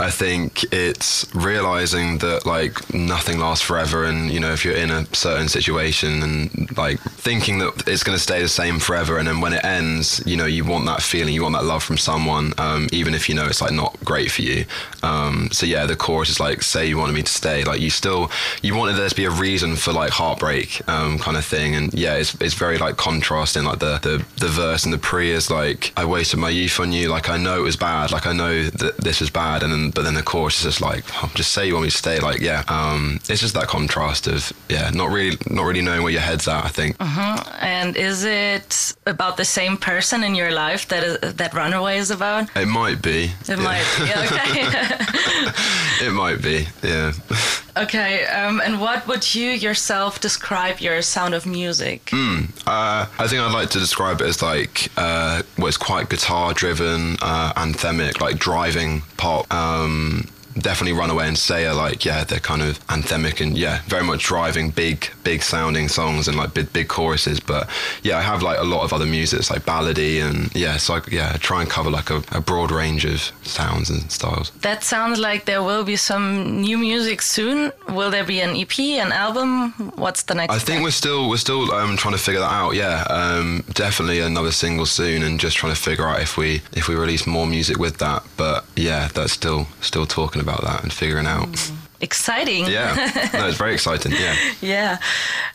I 0.00 0.10
think 0.10 0.64
it's 0.72 1.32
realizing 1.32 2.18
that 2.18 2.44
like 2.44 2.92
nothing 2.92 3.38
lasts 3.38 3.64
forever, 3.64 4.04
and 4.04 4.32
you 4.32 4.40
know 4.40 4.52
if 4.52 4.64
you're 4.64 4.74
in 4.74 4.90
a 4.90 5.06
certain 5.14 5.46
situation 5.48 6.24
and 6.24 6.71
like 6.76 7.00
thinking 7.00 7.58
that 7.58 7.84
it's 7.86 8.02
going 8.02 8.16
to 8.16 8.22
stay 8.22 8.40
the 8.42 8.48
same 8.48 8.78
forever, 8.78 9.18
and 9.18 9.26
then 9.26 9.40
when 9.40 9.52
it 9.52 9.64
ends, 9.64 10.22
you 10.26 10.36
know 10.36 10.46
you 10.46 10.64
want 10.64 10.86
that 10.86 11.02
feeling, 11.02 11.34
you 11.34 11.42
want 11.42 11.54
that 11.54 11.64
love 11.64 11.82
from 11.82 11.98
someone, 11.98 12.52
um, 12.58 12.88
even 12.92 13.14
if 13.14 13.28
you 13.28 13.34
know 13.34 13.46
it's 13.46 13.60
like 13.60 13.72
not 13.72 13.96
great 14.04 14.30
for 14.30 14.42
you. 14.42 14.64
Um, 15.02 15.48
so 15.52 15.66
yeah, 15.66 15.86
the 15.86 15.96
chorus 15.96 16.28
is 16.28 16.40
like 16.40 16.62
say 16.62 16.86
you 16.86 16.98
wanted 16.98 17.14
me 17.14 17.22
to 17.22 17.32
stay, 17.32 17.64
like 17.64 17.80
you 17.80 17.90
still 17.90 18.30
you 18.62 18.74
wanted 18.74 18.94
there 18.94 19.08
to 19.08 19.14
be 19.14 19.24
a 19.24 19.30
reason 19.30 19.76
for 19.76 19.92
like 19.92 20.10
heartbreak 20.10 20.86
um, 20.88 21.18
kind 21.18 21.36
of 21.36 21.44
thing, 21.44 21.74
and 21.74 21.92
yeah, 21.94 22.14
it's 22.14 22.34
it's 22.40 22.54
very 22.54 22.78
like 22.78 22.96
contrasting. 22.96 23.64
Like 23.64 23.78
the 23.78 23.98
the 24.02 24.24
the 24.38 24.48
verse 24.48 24.84
and 24.84 24.92
the 24.92 24.98
pre 24.98 25.30
is 25.30 25.50
like 25.50 25.92
I 25.96 26.04
wasted 26.04 26.38
my 26.38 26.50
youth 26.50 26.78
on 26.80 26.92
you, 26.92 27.08
like 27.08 27.28
I 27.28 27.36
know 27.36 27.58
it 27.58 27.62
was 27.62 27.76
bad, 27.76 28.10
like 28.12 28.26
I 28.26 28.32
know 28.32 28.64
that 28.64 28.98
this 28.98 29.20
was 29.20 29.30
bad, 29.30 29.62
and 29.62 29.72
then 29.72 29.90
but 29.90 30.04
then 30.04 30.14
the 30.14 30.22
chorus 30.22 30.58
is 30.58 30.64
just 30.64 30.80
like, 30.80 31.04
oh, 31.22 31.30
just 31.34 31.52
say 31.52 31.66
you 31.66 31.74
want 31.74 31.84
me 31.84 31.90
to 31.90 31.96
stay. 31.96 32.20
Like, 32.20 32.40
yeah, 32.40 32.64
um, 32.68 33.20
it's 33.28 33.40
just 33.40 33.54
that 33.54 33.68
contrast 33.68 34.26
of 34.26 34.52
yeah, 34.68 34.90
not 34.90 35.10
really, 35.10 35.36
not 35.48 35.64
really 35.64 35.82
knowing 35.82 36.02
where 36.02 36.12
your 36.12 36.20
head's 36.20 36.48
at. 36.48 36.61
I 36.62 36.68
think. 36.68 36.96
And 37.00 37.96
is 37.96 38.24
it 38.24 38.94
about 39.06 39.36
the 39.36 39.44
same 39.44 39.76
person 39.76 40.22
in 40.22 40.34
your 40.36 40.52
life 40.52 40.86
that 40.88 41.02
is, 41.02 41.34
that 41.34 41.52
Runaway 41.52 41.98
is 41.98 42.10
about? 42.10 42.48
It 42.56 42.66
might 42.66 43.02
be. 43.02 43.24
It 43.24 43.48
yeah. 43.48 43.56
might. 43.56 43.84
Yeah, 43.98 44.24
okay. 44.26 46.06
it 46.06 46.12
might 46.12 46.40
be. 46.40 46.68
Yeah. 46.82 47.12
okay. 47.76 48.24
Um, 48.26 48.60
and 48.60 48.80
what 48.80 49.06
would 49.08 49.34
you 49.34 49.50
yourself 49.50 50.20
describe 50.20 50.78
your 50.80 51.02
sound 51.02 51.34
of 51.34 51.46
music? 51.46 52.10
Uh, 52.12 53.06
I 53.18 53.26
think 53.26 53.42
I'd 53.42 53.52
like 53.52 53.70
to 53.70 53.80
describe 53.80 54.20
it 54.20 54.28
as 54.28 54.40
like 54.40 54.88
uh, 54.96 55.42
well, 55.58 55.66
it's 55.66 55.76
quite 55.76 56.08
guitar 56.08 56.54
driven, 56.54 57.16
uh, 57.20 57.52
anthemic, 57.54 58.20
like 58.20 58.38
driving 58.38 59.02
pop. 59.16 59.52
Um, 59.52 60.28
definitely 60.58 60.98
Runaway 60.98 61.28
and 61.28 61.38
Say 61.38 61.66
are 61.66 61.74
like 61.74 62.04
yeah, 62.04 62.24
they're 62.24 62.38
kind 62.38 62.62
of 62.62 62.84
anthemic 62.86 63.40
and 63.40 63.56
yeah, 63.56 63.82
very 63.86 64.04
much 64.04 64.24
driving 64.24 64.70
big, 64.70 65.10
big 65.24 65.42
sounding 65.42 65.88
songs 65.88 66.28
and 66.28 66.36
like 66.36 66.54
big, 66.54 66.72
big 66.72 66.88
choruses. 66.88 67.40
But 67.40 67.68
yeah, 68.02 68.18
I 68.18 68.22
have 68.22 68.42
like 68.42 68.58
a 68.58 68.64
lot 68.64 68.84
of 68.84 68.92
other 68.92 69.06
music, 69.06 69.40
it's 69.40 69.50
like 69.50 69.64
ballady 69.64 70.20
and 70.22 70.54
yeah, 70.54 70.76
so 70.76 70.94
I, 70.94 71.00
yeah, 71.10 71.32
I 71.34 71.36
try 71.38 71.60
and 71.60 71.70
cover 71.70 71.90
like 71.90 72.10
a, 72.10 72.22
a 72.32 72.40
broad 72.40 72.70
range 72.70 73.04
of 73.04 73.32
sounds 73.42 73.90
and 73.90 74.10
styles. 74.10 74.50
That 74.62 74.82
sounds 74.84 75.18
like 75.18 75.44
there 75.44 75.62
will 75.62 75.84
be 75.84 75.96
some 75.96 76.60
new 76.60 76.78
music 76.78 77.22
soon. 77.22 77.72
Will 77.88 78.10
there 78.10 78.24
be 78.24 78.40
an 78.40 78.56
EP, 78.56 78.78
an 78.78 79.12
album? 79.12 79.72
What's 79.96 80.22
the 80.24 80.34
next? 80.34 80.54
I 80.54 80.58
think 80.58 80.78
step? 80.78 80.82
we're 80.82 80.90
still 80.90 81.28
we're 81.28 81.36
still 81.36 81.72
um, 81.72 81.96
trying 81.96 82.14
to 82.14 82.20
figure 82.20 82.40
that 82.40 82.52
out. 82.52 82.74
Yeah, 82.74 83.04
um, 83.08 83.64
definitely 83.72 84.20
another 84.20 84.52
single 84.52 84.86
soon, 84.86 85.22
and 85.22 85.40
just 85.40 85.56
trying 85.56 85.74
to 85.74 85.80
figure 85.80 86.06
out 86.06 86.20
if 86.20 86.36
we 86.36 86.62
if 86.72 86.88
we 86.88 86.94
release 86.94 87.26
more 87.26 87.46
music 87.46 87.78
with 87.78 87.98
that. 87.98 88.22
But 88.36 88.64
yeah, 88.76 89.08
that's 89.14 89.32
still 89.32 89.66
still 89.80 90.06
talking 90.06 90.41
about 90.42 90.62
that 90.62 90.82
and 90.82 90.92
figuring 90.92 91.26
out. 91.26 91.48
Mm. 91.48 91.76
Exciting. 92.02 92.66
Yeah, 92.66 92.94
no, 93.32 93.48
it's 93.48 93.56
very 93.56 93.72
exciting. 93.72 94.12
Yeah. 94.12 94.36
Yeah. 94.60 94.98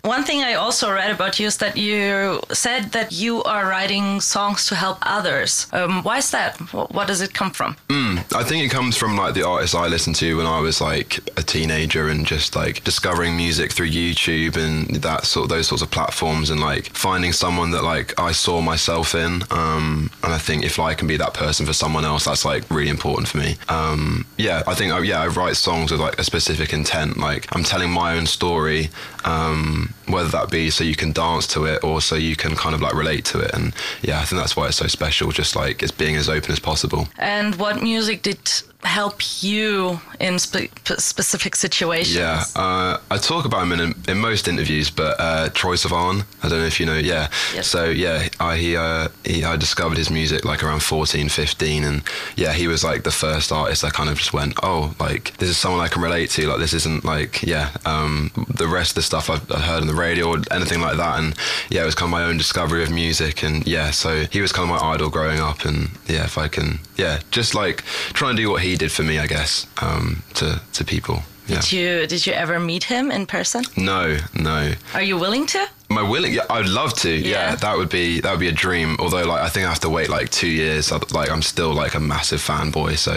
One 0.03 0.23
thing 0.23 0.41
I 0.41 0.53
also 0.53 0.91
read 0.91 1.11
about 1.11 1.39
you 1.39 1.47
is 1.47 1.57
that 1.57 1.77
you 1.77 2.39
said 2.51 2.93
that 2.93 3.11
you 3.11 3.43
are 3.43 3.67
writing 3.67 4.21
songs 4.21 4.65
to 4.67 4.75
help 4.75 4.97
others. 5.01 5.67
Um, 5.73 6.03
why 6.03 6.17
is 6.17 6.31
that? 6.31 6.57
What 6.73 7.07
does 7.07 7.21
it 7.21 7.33
come 7.33 7.51
from? 7.51 7.75
I 7.89 8.43
think 8.43 8.63
it 8.65 8.69
comes 8.69 8.95
from 8.95 9.17
like 9.17 9.33
the 9.33 9.45
artists 9.45 9.75
I 9.75 9.87
listened 9.87 10.15
to 10.17 10.37
when 10.37 10.45
I 10.45 10.59
was 10.59 10.79
like 10.79 11.19
a 11.37 11.43
teenager 11.43 12.07
and 12.07 12.25
just 12.25 12.55
like 12.55 12.83
discovering 12.83 13.35
music 13.35 13.71
through 13.71 13.89
YouTube 13.89 14.55
and 14.55 14.87
that 15.03 15.25
sort 15.25 15.43
of 15.45 15.49
those 15.49 15.67
sorts 15.67 15.81
of 15.81 15.91
platforms 15.91 16.49
and 16.49 16.61
like 16.61 16.85
finding 16.93 17.33
someone 17.33 17.71
that 17.71 17.83
like 17.83 18.17
I 18.19 18.31
saw 18.31 18.61
myself 18.61 19.15
in. 19.15 19.43
Um, 19.51 20.09
and 20.23 20.33
I 20.33 20.37
think 20.37 20.63
if 20.63 20.79
I 20.79 20.93
can 20.93 21.07
be 21.07 21.17
that 21.17 21.33
person 21.33 21.65
for 21.65 21.73
someone 21.73 22.05
else, 22.05 22.25
that's 22.25 22.45
like 22.45 22.69
really 22.69 22.89
important 22.89 23.27
for 23.27 23.37
me. 23.37 23.55
Um, 23.67 24.25
yeah, 24.37 24.63
I 24.67 24.73
think 24.73 24.93
yeah 25.05 25.21
I 25.21 25.27
write 25.27 25.57
songs 25.57 25.91
with 25.91 25.99
like 25.99 26.17
a 26.19 26.23
specific 26.23 26.36
intent. 26.73 27.17
Like 27.17 27.47
I'm 27.55 27.63
telling 27.63 27.91
my 27.91 28.17
own 28.17 28.25
story, 28.25 28.89
um, 29.25 29.93
whether 30.07 30.29
that 30.29 30.49
be 30.49 30.69
so 30.69 30.83
you 30.83 30.95
can 30.95 31.11
dance 31.11 31.47
to 31.47 31.65
it 31.65 31.83
or 31.83 32.01
so 32.01 32.15
you 32.15 32.35
can 32.35 32.55
kind 32.55 32.75
of 32.75 32.81
like 32.81 32.93
relate 32.93 33.25
to 33.25 33.39
it. 33.39 33.51
And 33.53 33.73
yeah, 34.01 34.19
I 34.19 34.25
think 34.25 34.41
that's 34.41 34.55
why 34.55 34.67
it's 34.67 34.77
so 34.77 34.87
special. 34.87 35.31
Just 35.31 35.55
like 35.55 35.83
it's 35.83 35.91
being 35.91 36.15
as 36.15 36.29
open 36.29 36.51
as 36.51 36.59
possible. 36.59 37.07
And 37.17 37.55
what 37.55 37.81
music 37.81 38.21
did 38.21 38.39
help 38.87 39.43
you 39.43 39.99
in 40.19 40.39
spe- 40.39 40.71
specific 40.97 41.55
situations? 41.55 42.15
Yeah, 42.15 42.43
uh, 42.55 42.97
I 43.11 43.17
talk 43.17 43.45
about 43.45 43.63
him 43.63 43.79
in, 43.79 43.95
in 44.07 44.17
most 44.17 44.47
interviews, 44.47 44.89
but 44.89 45.15
uh, 45.19 45.49
Troye 45.49 45.77
Sivan, 45.77 46.25
I 46.43 46.49
don't 46.49 46.59
know 46.59 46.65
if 46.65 46.79
you 46.79 46.85
know, 46.85 46.97
yeah. 46.97 47.29
Yes. 47.53 47.67
So, 47.67 47.85
yeah, 47.85 48.27
I, 48.39 48.57
he, 48.57 48.75
uh, 48.75 49.09
he, 49.23 49.43
I 49.43 49.55
discovered 49.55 49.97
his 49.97 50.09
music 50.09 50.45
like 50.45 50.63
around 50.63 50.81
14, 50.81 51.29
15, 51.29 51.83
and 51.83 52.03
yeah, 52.35 52.53
he 52.53 52.67
was 52.67 52.83
like 52.83 53.03
the 53.03 53.11
first 53.11 53.51
artist 53.51 53.83
I 53.83 53.89
kind 53.89 54.09
of 54.09 54.17
just 54.17 54.33
went, 54.33 54.53
oh, 54.63 54.95
like, 54.99 55.35
this 55.37 55.49
is 55.49 55.57
someone 55.57 55.81
I 55.81 55.87
can 55.87 56.01
relate 56.01 56.29
to, 56.31 56.47
like, 56.47 56.59
this 56.59 56.73
isn't 56.73 57.03
like, 57.03 57.43
yeah, 57.43 57.71
um, 57.85 58.31
the 58.49 58.67
rest 58.67 58.91
of 58.91 58.95
the 58.95 59.01
stuff 59.03 59.29
I've, 59.29 59.51
I've 59.51 59.61
heard 59.61 59.81
on 59.81 59.87
the 59.87 59.93
radio 59.93 60.29
or 60.29 60.37
anything 60.51 60.81
like 60.81 60.97
that, 60.97 61.19
and 61.19 61.35
yeah, 61.69 61.83
it 61.83 61.85
was 61.85 61.95
kind 61.95 62.07
of 62.07 62.11
my 62.11 62.23
own 62.23 62.37
discovery 62.37 62.83
of 62.83 62.91
music, 62.91 63.43
and 63.43 63.65
yeah, 63.67 63.91
so 63.91 64.25
he 64.31 64.41
was 64.41 64.51
kind 64.51 64.69
of 64.69 64.79
my 64.79 64.87
idol 64.87 65.09
growing 65.09 65.39
up, 65.39 65.65
and 65.65 65.89
yeah, 66.07 66.23
if 66.23 66.37
I 66.37 66.47
can, 66.47 66.79
yeah, 66.95 67.19
just 67.31 67.53
like 67.53 67.83
try 68.13 68.29
and 68.29 68.37
do 68.37 68.49
what 68.49 68.61
he 68.61 68.76
did 68.77 68.91
for 68.91 69.03
me, 69.03 69.19
I 69.19 69.27
guess, 69.27 69.67
um, 69.81 70.23
to, 70.35 70.61
to 70.73 70.85
people. 70.85 71.23
Yeah. 71.47 71.61
Did 71.61 71.71
you 71.71 72.07
did 72.07 72.27
you 72.27 72.33
ever 72.33 72.59
meet 72.59 72.83
him 72.83 73.09
in 73.09 73.25
person? 73.25 73.63
No, 73.77 74.17
no. 74.33 74.73
Are 74.93 75.01
you 75.01 75.17
willing 75.17 75.45
to? 75.47 75.65
Am 75.89 75.97
I 75.97 76.01
willing? 76.01 76.33
Yeah, 76.33 76.41
I'd 76.49 76.67
love 76.67 76.93
to. 76.95 77.09
Yeah. 77.09 77.51
Yeah. 77.51 77.55
that 77.55 77.77
would 77.77 77.87
be 77.87 78.19
that 78.19 78.31
would 78.31 78.41
be 78.41 78.49
a 78.49 78.51
dream. 78.51 78.97
Although, 78.99 79.23
like, 79.23 79.41
I 79.41 79.47
think 79.47 79.65
I 79.65 79.69
have 79.69 79.79
to 79.79 79.89
wait 79.89 80.09
like 80.09 80.29
two 80.29 80.49
years. 80.49 80.91
Like, 80.91 81.31
I'm 81.31 81.41
still 81.41 81.73
like 81.73 81.95
a 81.95 82.01
massive 82.01 82.41
fanboy. 82.41 82.97
So, 82.97 83.13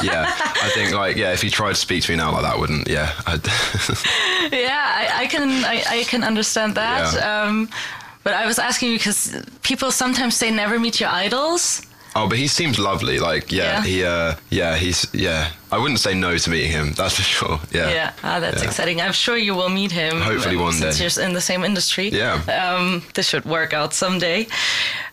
yeah, 0.00 0.32
I 0.38 0.70
think 0.74 0.92
like 0.92 1.16
yeah, 1.16 1.32
if 1.32 1.42
you 1.42 1.50
tried 1.50 1.70
to 1.70 1.74
speak 1.74 2.04
to 2.04 2.12
me 2.12 2.18
now 2.18 2.30
like 2.30 2.42
that, 2.42 2.56
wouldn't 2.56 2.86
yeah? 2.86 3.12
I'd 3.26 3.44
Yeah, 4.52 4.80
I, 4.80 5.22
I 5.22 5.26
can 5.26 5.64
I, 5.64 5.82
I 5.88 6.04
can 6.04 6.22
understand 6.22 6.76
that. 6.76 7.14
Yeah. 7.14 7.42
Um, 7.42 7.68
but 8.22 8.34
I 8.34 8.46
was 8.46 8.60
asking 8.60 8.92
you 8.92 8.98
because 8.98 9.34
people 9.64 9.90
sometimes 9.90 10.36
say 10.36 10.52
never 10.52 10.78
meet 10.78 11.00
your 11.00 11.10
idols. 11.10 11.82
Oh, 12.14 12.28
but 12.28 12.38
he 12.38 12.46
seems 12.48 12.78
lovely. 12.78 13.18
Like, 13.18 13.50
yeah, 13.52 13.62
Yeah. 13.62 13.82
he 13.84 14.04
uh, 14.04 14.34
yeah, 14.50 14.76
he's 14.76 15.06
yeah. 15.12 15.50
I 15.70 15.78
wouldn't 15.78 16.00
say 16.00 16.14
no 16.14 16.36
to 16.36 16.50
meeting 16.50 16.70
him. 16.72 16.92
That's 16.96 17.14
for 17.16 17.22
sure. 17.22 17.60
Yeah. 17.72 17.88
Yeah, 17.90 18.12
ah, 18.22 18.40
that's 18.40 18.62
Yeah. 18.62 18.68
exciting. 18.68 19.00
I'm 19.00 19.12
sure 19.14 19.36
you 19.38 19.54
will 19.54 19.70
meet 19.70 19.90
him. 19.92 20.20
Hopefully 20.20 20.56
um, 20.56 20.62
one 20.62 20.72
since 20.74 20.98
day. 20.98 21.04
you're 21.08 21.26
in 21.26 21.32
the 21.34 21.40
same 21.40 21.64
industry. 21.64 22.08
Yeah. 22.10 22.34
Um, 22.60 23.02
this 23.14 23.28
should 23.28 23.44
work 23.46 23.72
out 23.72 23.94
someday. 23.94 24.46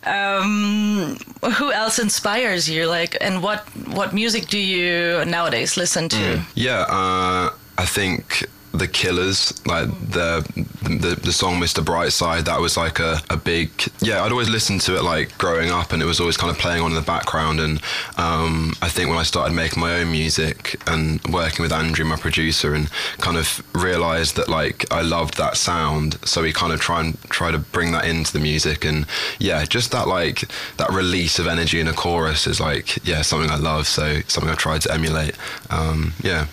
Um, 0.04 1.16
who 1.58 1.72
else 1.72 1.98
inspires 1.98 2.68
you? 2.68 2.86
Like, 2.88 3.16
and 3.20 3.42
what 3.42 3.60
what 3.94 4.12
music 4.12 4.48
do 4.48 4.58
you 4.58 5.24
nowadays 5.24 5.76
listen 5.76 6.08
to? 6.08 6.42
Yeah, 6.54 6.80
uh, 6.88 7.50
I 7.78 7.86
think 7.86 8.44
the 8.72 8.86
Killers, 8.86 9.52
like 9.66 9.88
the, 10.10 10.46
the 10.82 11.18
the 11.22 11.32
song 11.32 11.60
"Mr. 11.60 11.84
Brightside," 11.84 12.44
that 12.44 12.60
was 12.60 12.76
like 12.76 13.00
a, 13.00 13.20
a 13.28 13.36
big 13.36 13.70
yeah. 14.00 14.22
I'd 14.22 14.32
always 14.32 14.48
listen 14.48 14.78
to 14.80 14.96
it 14.96 15.02
like 15.02 15.36
growing 15.38 15.70
up, 15.70 15.92
and 15.92 16.02
it 16.02 16.06
was 16.06 16.20
always 16.20 16.36
kind 16.36 16.50
of 16.50 16.58
playing 16.58 16.82
on 16.82 16.90
in 16.90 16.94
the 16.94 17.02
background. 17.02 17.60
And 17.60 17.80
um, 18.16 18.74
I 18.80 18.88
think 18.88 19.08
when 19.08 19.18
I 19.18 19.24
started 19.24 19.54
making 19.54 19.80
my 19.80 20.00
own 20.00 20.12
music 20.12 20.80
and 20.86 21.20
working 21.24 21.62
with 21.62 21.72
Andrew, 21.72 22.04
my 22.04 22.16
producer, 22.16 22.74
and 22.74 22.90
kind 23.18 23.36
of 23.36 23.62
realized 23.74 24.36
that 24.36 24.48
like 24.48 24.90
I 24.92 25.02
loved 25.02 25.36
that 25.38 25.56
sound, 25.56 26.18
so 26.24 26.42
we 26.42 26.52
kind 26.52 26.72
of 26.72 26.80
try 26.80 27.00
and 27.00 27.20
try 27.24 27.50
to 27.50 27.58
bring 27.58 27.90
that 27.92 28.04
into 28.04 28.32
the 28.32 28.40
music. 28.40 28.84
And 28.84 29.06
yeah, 29.40 29.64
just 29.64 29.90
that 29.92 30.06
like 30.06 30.44
that 30.76 30.90
release 30.90 31.38
of 31.38 31.48
energy 31.48 31.80
in 31.80 31.88
a 31.88 31.92
chorus 31.92 32.46
is 32.46 32.60
like 32.60 33.04
yeah 33.04 33.22
something 33.22 33.50
I 33.50 33.56
love. 33.56 33.88
So 33.88 34.20
something 34.28 34.50
I've 34.50 34.58
tried 34.58 34.82
to 34.82 34.92
emulate. 34.92 35.36
Um, 35.70 36.12
yeah. 36.22 36.46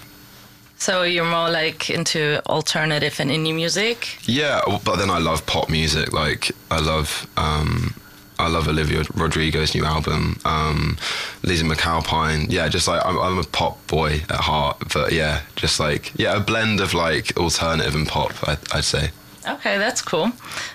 So 0.78 1.04
you're 1.04 1.26
more 1.26 1.50
like 1.50 1.90
into 1.90 2.42
alternative 2.46 3.20
and 3.20 3.32
indie 3.32 3.54
music. 3.54 4.18
Yeah, 4.28 4.62
but 4.86 4.98
then 4.98 5.10
I 5.10 5.18
love 5.18 5.46
pop 5.46 5.70
music. 5.70 6.14
Like 6.14 6.52
I 6.70 6.80
love, 6.80 7.28
um, 7.36 7.96
I 8.40 8.48
love 8.48 8.68
Olivia 8.68 9.04
Rodrigo's 9.16 9.74
new 9.74 9.84
album, 9.84 10.40
um, 10.46 10.98
Lizzy 11.42 11.66
McAlpine. 11.66 12.52
Yeah, 12.52 12.68
just 12.68 12.88
like 12.88 13.04
I'm, 13.06 13.18
I'm 13.18 13.40
a 13.40 13.44
pop 13.44 13.86
boy 13.88 14.22
at 14.30 14.40
heart. 14.40 14.78
But 14.94 15.12
yeah, 15.12 15.42
just 15.56 15.80
like 15.80 16.14
yeah, 16.16 16.38
a 16.38 16.40
blend 16.40 16.80
of 16.80 16.94
like 16.94 17.36
alternative 17.38 17.96
and 17.96 18.08
pop. 18.08 18.32
I, 18.48 18.58
I'd 18.72 18.84
say. 18.84 19.10
Okay, 19.48 19.78
that's 19.78 20.02
cool. 20.02 20.26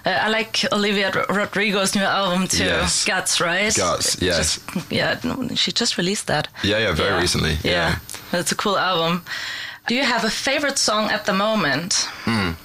Uh, 0.05 0.11
I 0.11 0.31
like 0.31 0.65
Olivia 0.73 1.13
Ro- 1.13 1.27
Rodrigo's 1.29 1.95
new 1.95 2.03
album 2.03 2.49
too. 2.49 2.65
Yes. 2.65 3.05
Guts, 3.05 3.39
right? 3.39 3.75
Guts, 3.75 4.21
yes. 4.23 4.59
Just, 4.59 4.91
yeah, 4.91 5.55
she 5.55 5.73
just 5.73 5.99
released 5.99 6.27
that. 6.29 6.49
Yeah, 6.65 6.79
yeah, 6.79 6.93
very 6.93 7.21
recently. 7.21 7.59
Yeah. 7.63 7.71
Yeah. 7.71 7.99
That's 8.31 8.51
a 8.51 8.57
cool 8.57 8.79
album. 8.79 9.25
Do 9.89 9.95
you 9.97 10.05
have 10.05 10.25
a 10.25 10.31
favorite 10.31 10.79
song 10.79 11.11
at 11.11 11.27
the 11.27 11.33
moment? 11.33 12.09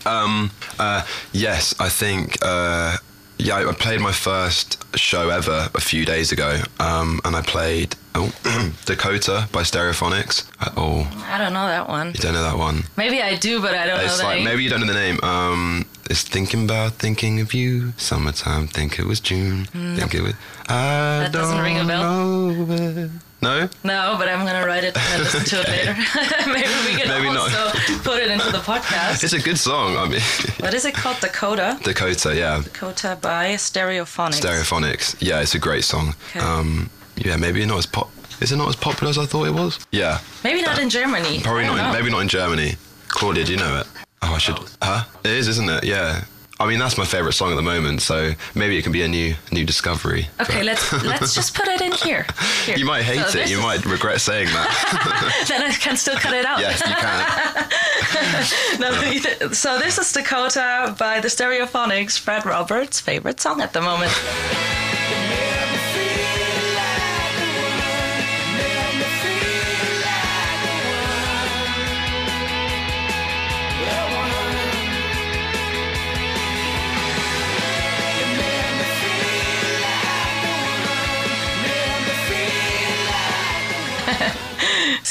Um, 0.05 0.51
uh, 0.79 1.05
yes, 1.33 1.73
I 1.79 1.89
think. 1.89 2.37
Uh, 2.41 2.97
yeah, 3.39 3.67
I 3.67 3.71
played 3.73 3.99
my 4.01 4.11
first 4.11 4.83
show 4.97 5.29
ever 5.29 5.69
a 5.75 5.81
few 5.81 6.05
days 6.05 6.31
ago, 6.31 6.61
um, 6.79 7.19
and 7.25 7.35
I 7.35 7.41
played 7.41 7.95
oh, 8.15 8.31
Dakota 8.85 9.47
by 9.51 9.61
Stereophonics. 9.61 10.47
Uh, 10.59 10.71
oh, 10.77 11.23
I 11.27 11.37
don't 11.37 11.53
know 11.53 11.67
that 11.67 11.87
one. 11.87 12.07
you 12.07 12.13
don't 12.19 12.33
know 12.33 12.43
that 12.43 12.57
one? 12.57 12.83
Maybe 12.97 13.21
I 13.21 13.35
do, 13.35 13.61
but 13.61 13.73
I 13.75 13.85
don't 13.87 13.97
know 13.97 14.03
It's 14.05 14.17
the 14.17 14.23
like 14.23 14.35
name. 14.37 14.45
maybe 14.45 14.63
you 14.63 14.69
don't 14.69 14.81
know 14.81 14.87
the 14.87 14.93
name. 14.93 15.19
Um, 15.23 15.85
it's 16.09 16.23
thinking 16.23 16.63
about 16.65 16.93
thinking 16.93 17.39
of 17.39 17.53
you. 17.53 17.93
Summertime, 17.97 18.67
think 18.67 18.97
it 18.99 19.05
was 19.05 19.19
June. 19.19 19.65
Think 19.65 20.13
it 20.15 20.21
was. 20.21 20.33
I 20.67 21.19
That 21.21 21.31
doesn't 21.31 21.59
ring 21.59 21.77
a 21.77 21.85
don't 21.85 21.87
bell. 21.87 23.09
No. 23.47 23.69
No, 23.85 24.15
but 24.19 24.27
I'm 24.27 24.45
gonna 24.45 24.65
write 24.67 24.83
it 24.83 24.97
and 24.97 25.23
listen 25.23 25.43
to 25.45 25.61
it 25.61 25.67
later. 25.69 25.93
maybe 26.51 26.67
we 26.85 26.99
can 26.99 27.07
Maybe 27.07 27.33
not. 27.33 27.49
also 27.55 27.99
put 28.03 28.21
it 28.21 28.29
into 28.29 28.51
the 28.51 28.57
podcast. 28.71 29.23
It's 29.23 29.31
a 29.33 29.39
good 29.41 29.57
song. 29.57 29.95
I 29.95 30.07
mean, 30.09 30.19
what 30.59 30.73
is 30.73 30.83
it 30.85 30.93
called? 30.93 31.19
Dakota. 31.21 31.79
Dakota. 31.83 32.35
Yeah. 32.35 32.61
Dakota 32.63 33.17
by 33.21 33.53
Stereophonics. 33.55 34.41
Stereophonics. 34.41 35.15
Yeah, 35.21 35.39
it's 35.41 35.55
a 35.55 35.59
great 35.59 35.85
song. 35.85 36.13
Okay. 36.35 36.39
Um, 36.41 36.89
yeah, 37.15 37.37
maybe 37.37 37.65
not 37.65 37.77
as 37.77 37.85
pop. 37.85 38.09
Is 38.41 38.51
it 38.51 38.57
not 38.57 38.67
as 38.69 38.75
popular 38.75 39.09
as 39.09 39.17
I 39.17 39.25
thought 39.25 39.47
it 39.47 39.53
was? 39.53 39.79
Yeah. 39.91 40.19
Maybe 40.43 40.61
not 40.61 40.77
in 40.79 40.89
Germany. 40.89 41.39
Probably 41.41 41.63
not. 41.65 41.79
In, 41.79 41.93
maybe 41.99 42.11
not 42.11 42.19
in 42.21 42.27
Germany. 42.27 42.75
Claudia, 43.07 43.45
do 43.45 43.51
you 43.53 43.57
know 43.57 43.77
it? 43.79 43.87
Oh, 44.21 44.33
I 44.35 44.37
should. 44.39 44.59
Huh? 44.81 45.05
It 45.23 45.31
is, 45.31 45.47
isn't 45.47 45.69
it? 45.69 45.83
Yeah. 45.85 46.25
I 46.59 46.65
mean, 46.65 46.79
that's 46.79 46.97
my 46.97 47.05
favorite 47.05 47.33
song 47.33 47.51
at 47.51 47.55
the 47.55 47.61
moment. 47.61 48.01
So 48.01 48.31
maybe 48.55 48.77
it 48.77 48.81
can 48.81 48.91
be 48.91 49.03
a 49.03 49.07
new 49.07 49.35
new 49.51 49.63
discovery. 49.63 50.27
Okay, 50.41 50.57
But 50.57 50.65
let's 50.65 50.91
let's 51.03 51.35
just 51.35 51.53
put 51.55 51.67
it 51.67 51.81
in 51.81 51.91
here. 51.91 52.25
Here. 52.65 52.75
You 52.77 52.85
might 52.85 53.03
hate 53.03 53.25
So 53.27 53.39
it. 53.39 53.49
You 53.49 53.57
is- 53.59 53.63
might 53.63 53.85
regret 53.85 54.19
saying 54.21 54.47
that. 54.47 55.45
then 55.47 55.61
I 55.63 55.71
can 55.73 55.95
still 55.95 56.17
cut 56.17 56.33
it 56.33 56.45
out. 56.45 56.59
yes, 56.59 56.81
you 56.81 56.95
can. 56.95 58.79
No, 58.81 59.51
so 59.53 59.77
this 59.79 59.97
is 59.97 60.11
Dakota 60.11 60.95
by 60.97 61.19
the 61.19 61.27
Stereophonics, 61.29 62.17
Fred 62.19 62.45
Roberts' 62.45 62.99
favorite 62.99 63.39
song 63.39 63.61
at 63.61 63.71
the 63.73 63.81
moment. 63.81 64.11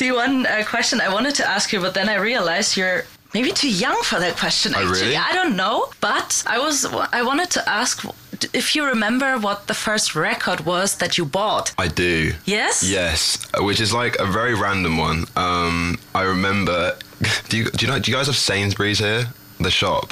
See, 0.07 0.13
one 0.13 0.47
uh, 0.47 0.63
question 0.65 1.01
I 1.01 1.13
wanted 1.13 1.35
to 1.37 1.45
ask 1.49 1.73
you, 1.73 1.81
but 1.81 1.95
then 1.95 2.09
I 2.09 2.15
realized 2.15 2.77
you're 2.77 3.03
maybe 3.35 3.51
too 3.51 3.69
young 3.69 4.01
for 4.05 4.21
that 4.21 4.37
question. 4.37 4.73
Oh, 4.77 4.79
Actually, 4.79 5.01
really? 5.01 5.17
I 5.17 5.33
don't 5.33 5.57
know, 5.57 5.89
but 6.01 6.45
I 6.47 6.59
was 6.61 6.85
I 7.19 7.23
wanted 7.23 7.51
to 7.57 7.69
ask 7.69 8.05
if 8.53 8.77
you 8.77 8.87
remember 8.87 9.37
what 9.37 9.67
the 9.67 9.75
first 9.75 10.15
record 10.15 10.61
was 10.61 10.99
that 10.99 11.19
you 11.19 11.25
bought. 11.25 11.75
I 11.77 11.89
do. 11.89 12.33
Yes. 12.45 12.85
Yes, 12.89 13.19
which 13.59 13.81
is 13.81 13.93
like 13.93 14.15
a 14.21 14.27
very 14.27 14.55
random 14.55 14.97
one. 14.97 15.27
Um, 15.35 15.99
I 16.15 16.23
remember. 16.23 16.97
Do 17.49 17.57
you 17.57 17.65
do 17.77 17.87
you 17.87 17.91
know? 17.91 17.99
Do 17.99 18.11
you 18.11 18.17
guys 18.17 18.27
have 18.27 18.37
Sainsbury's 18.37 19.01
here? 19.01 19.25
The 19.59 19.71
shop. 19.71 20.09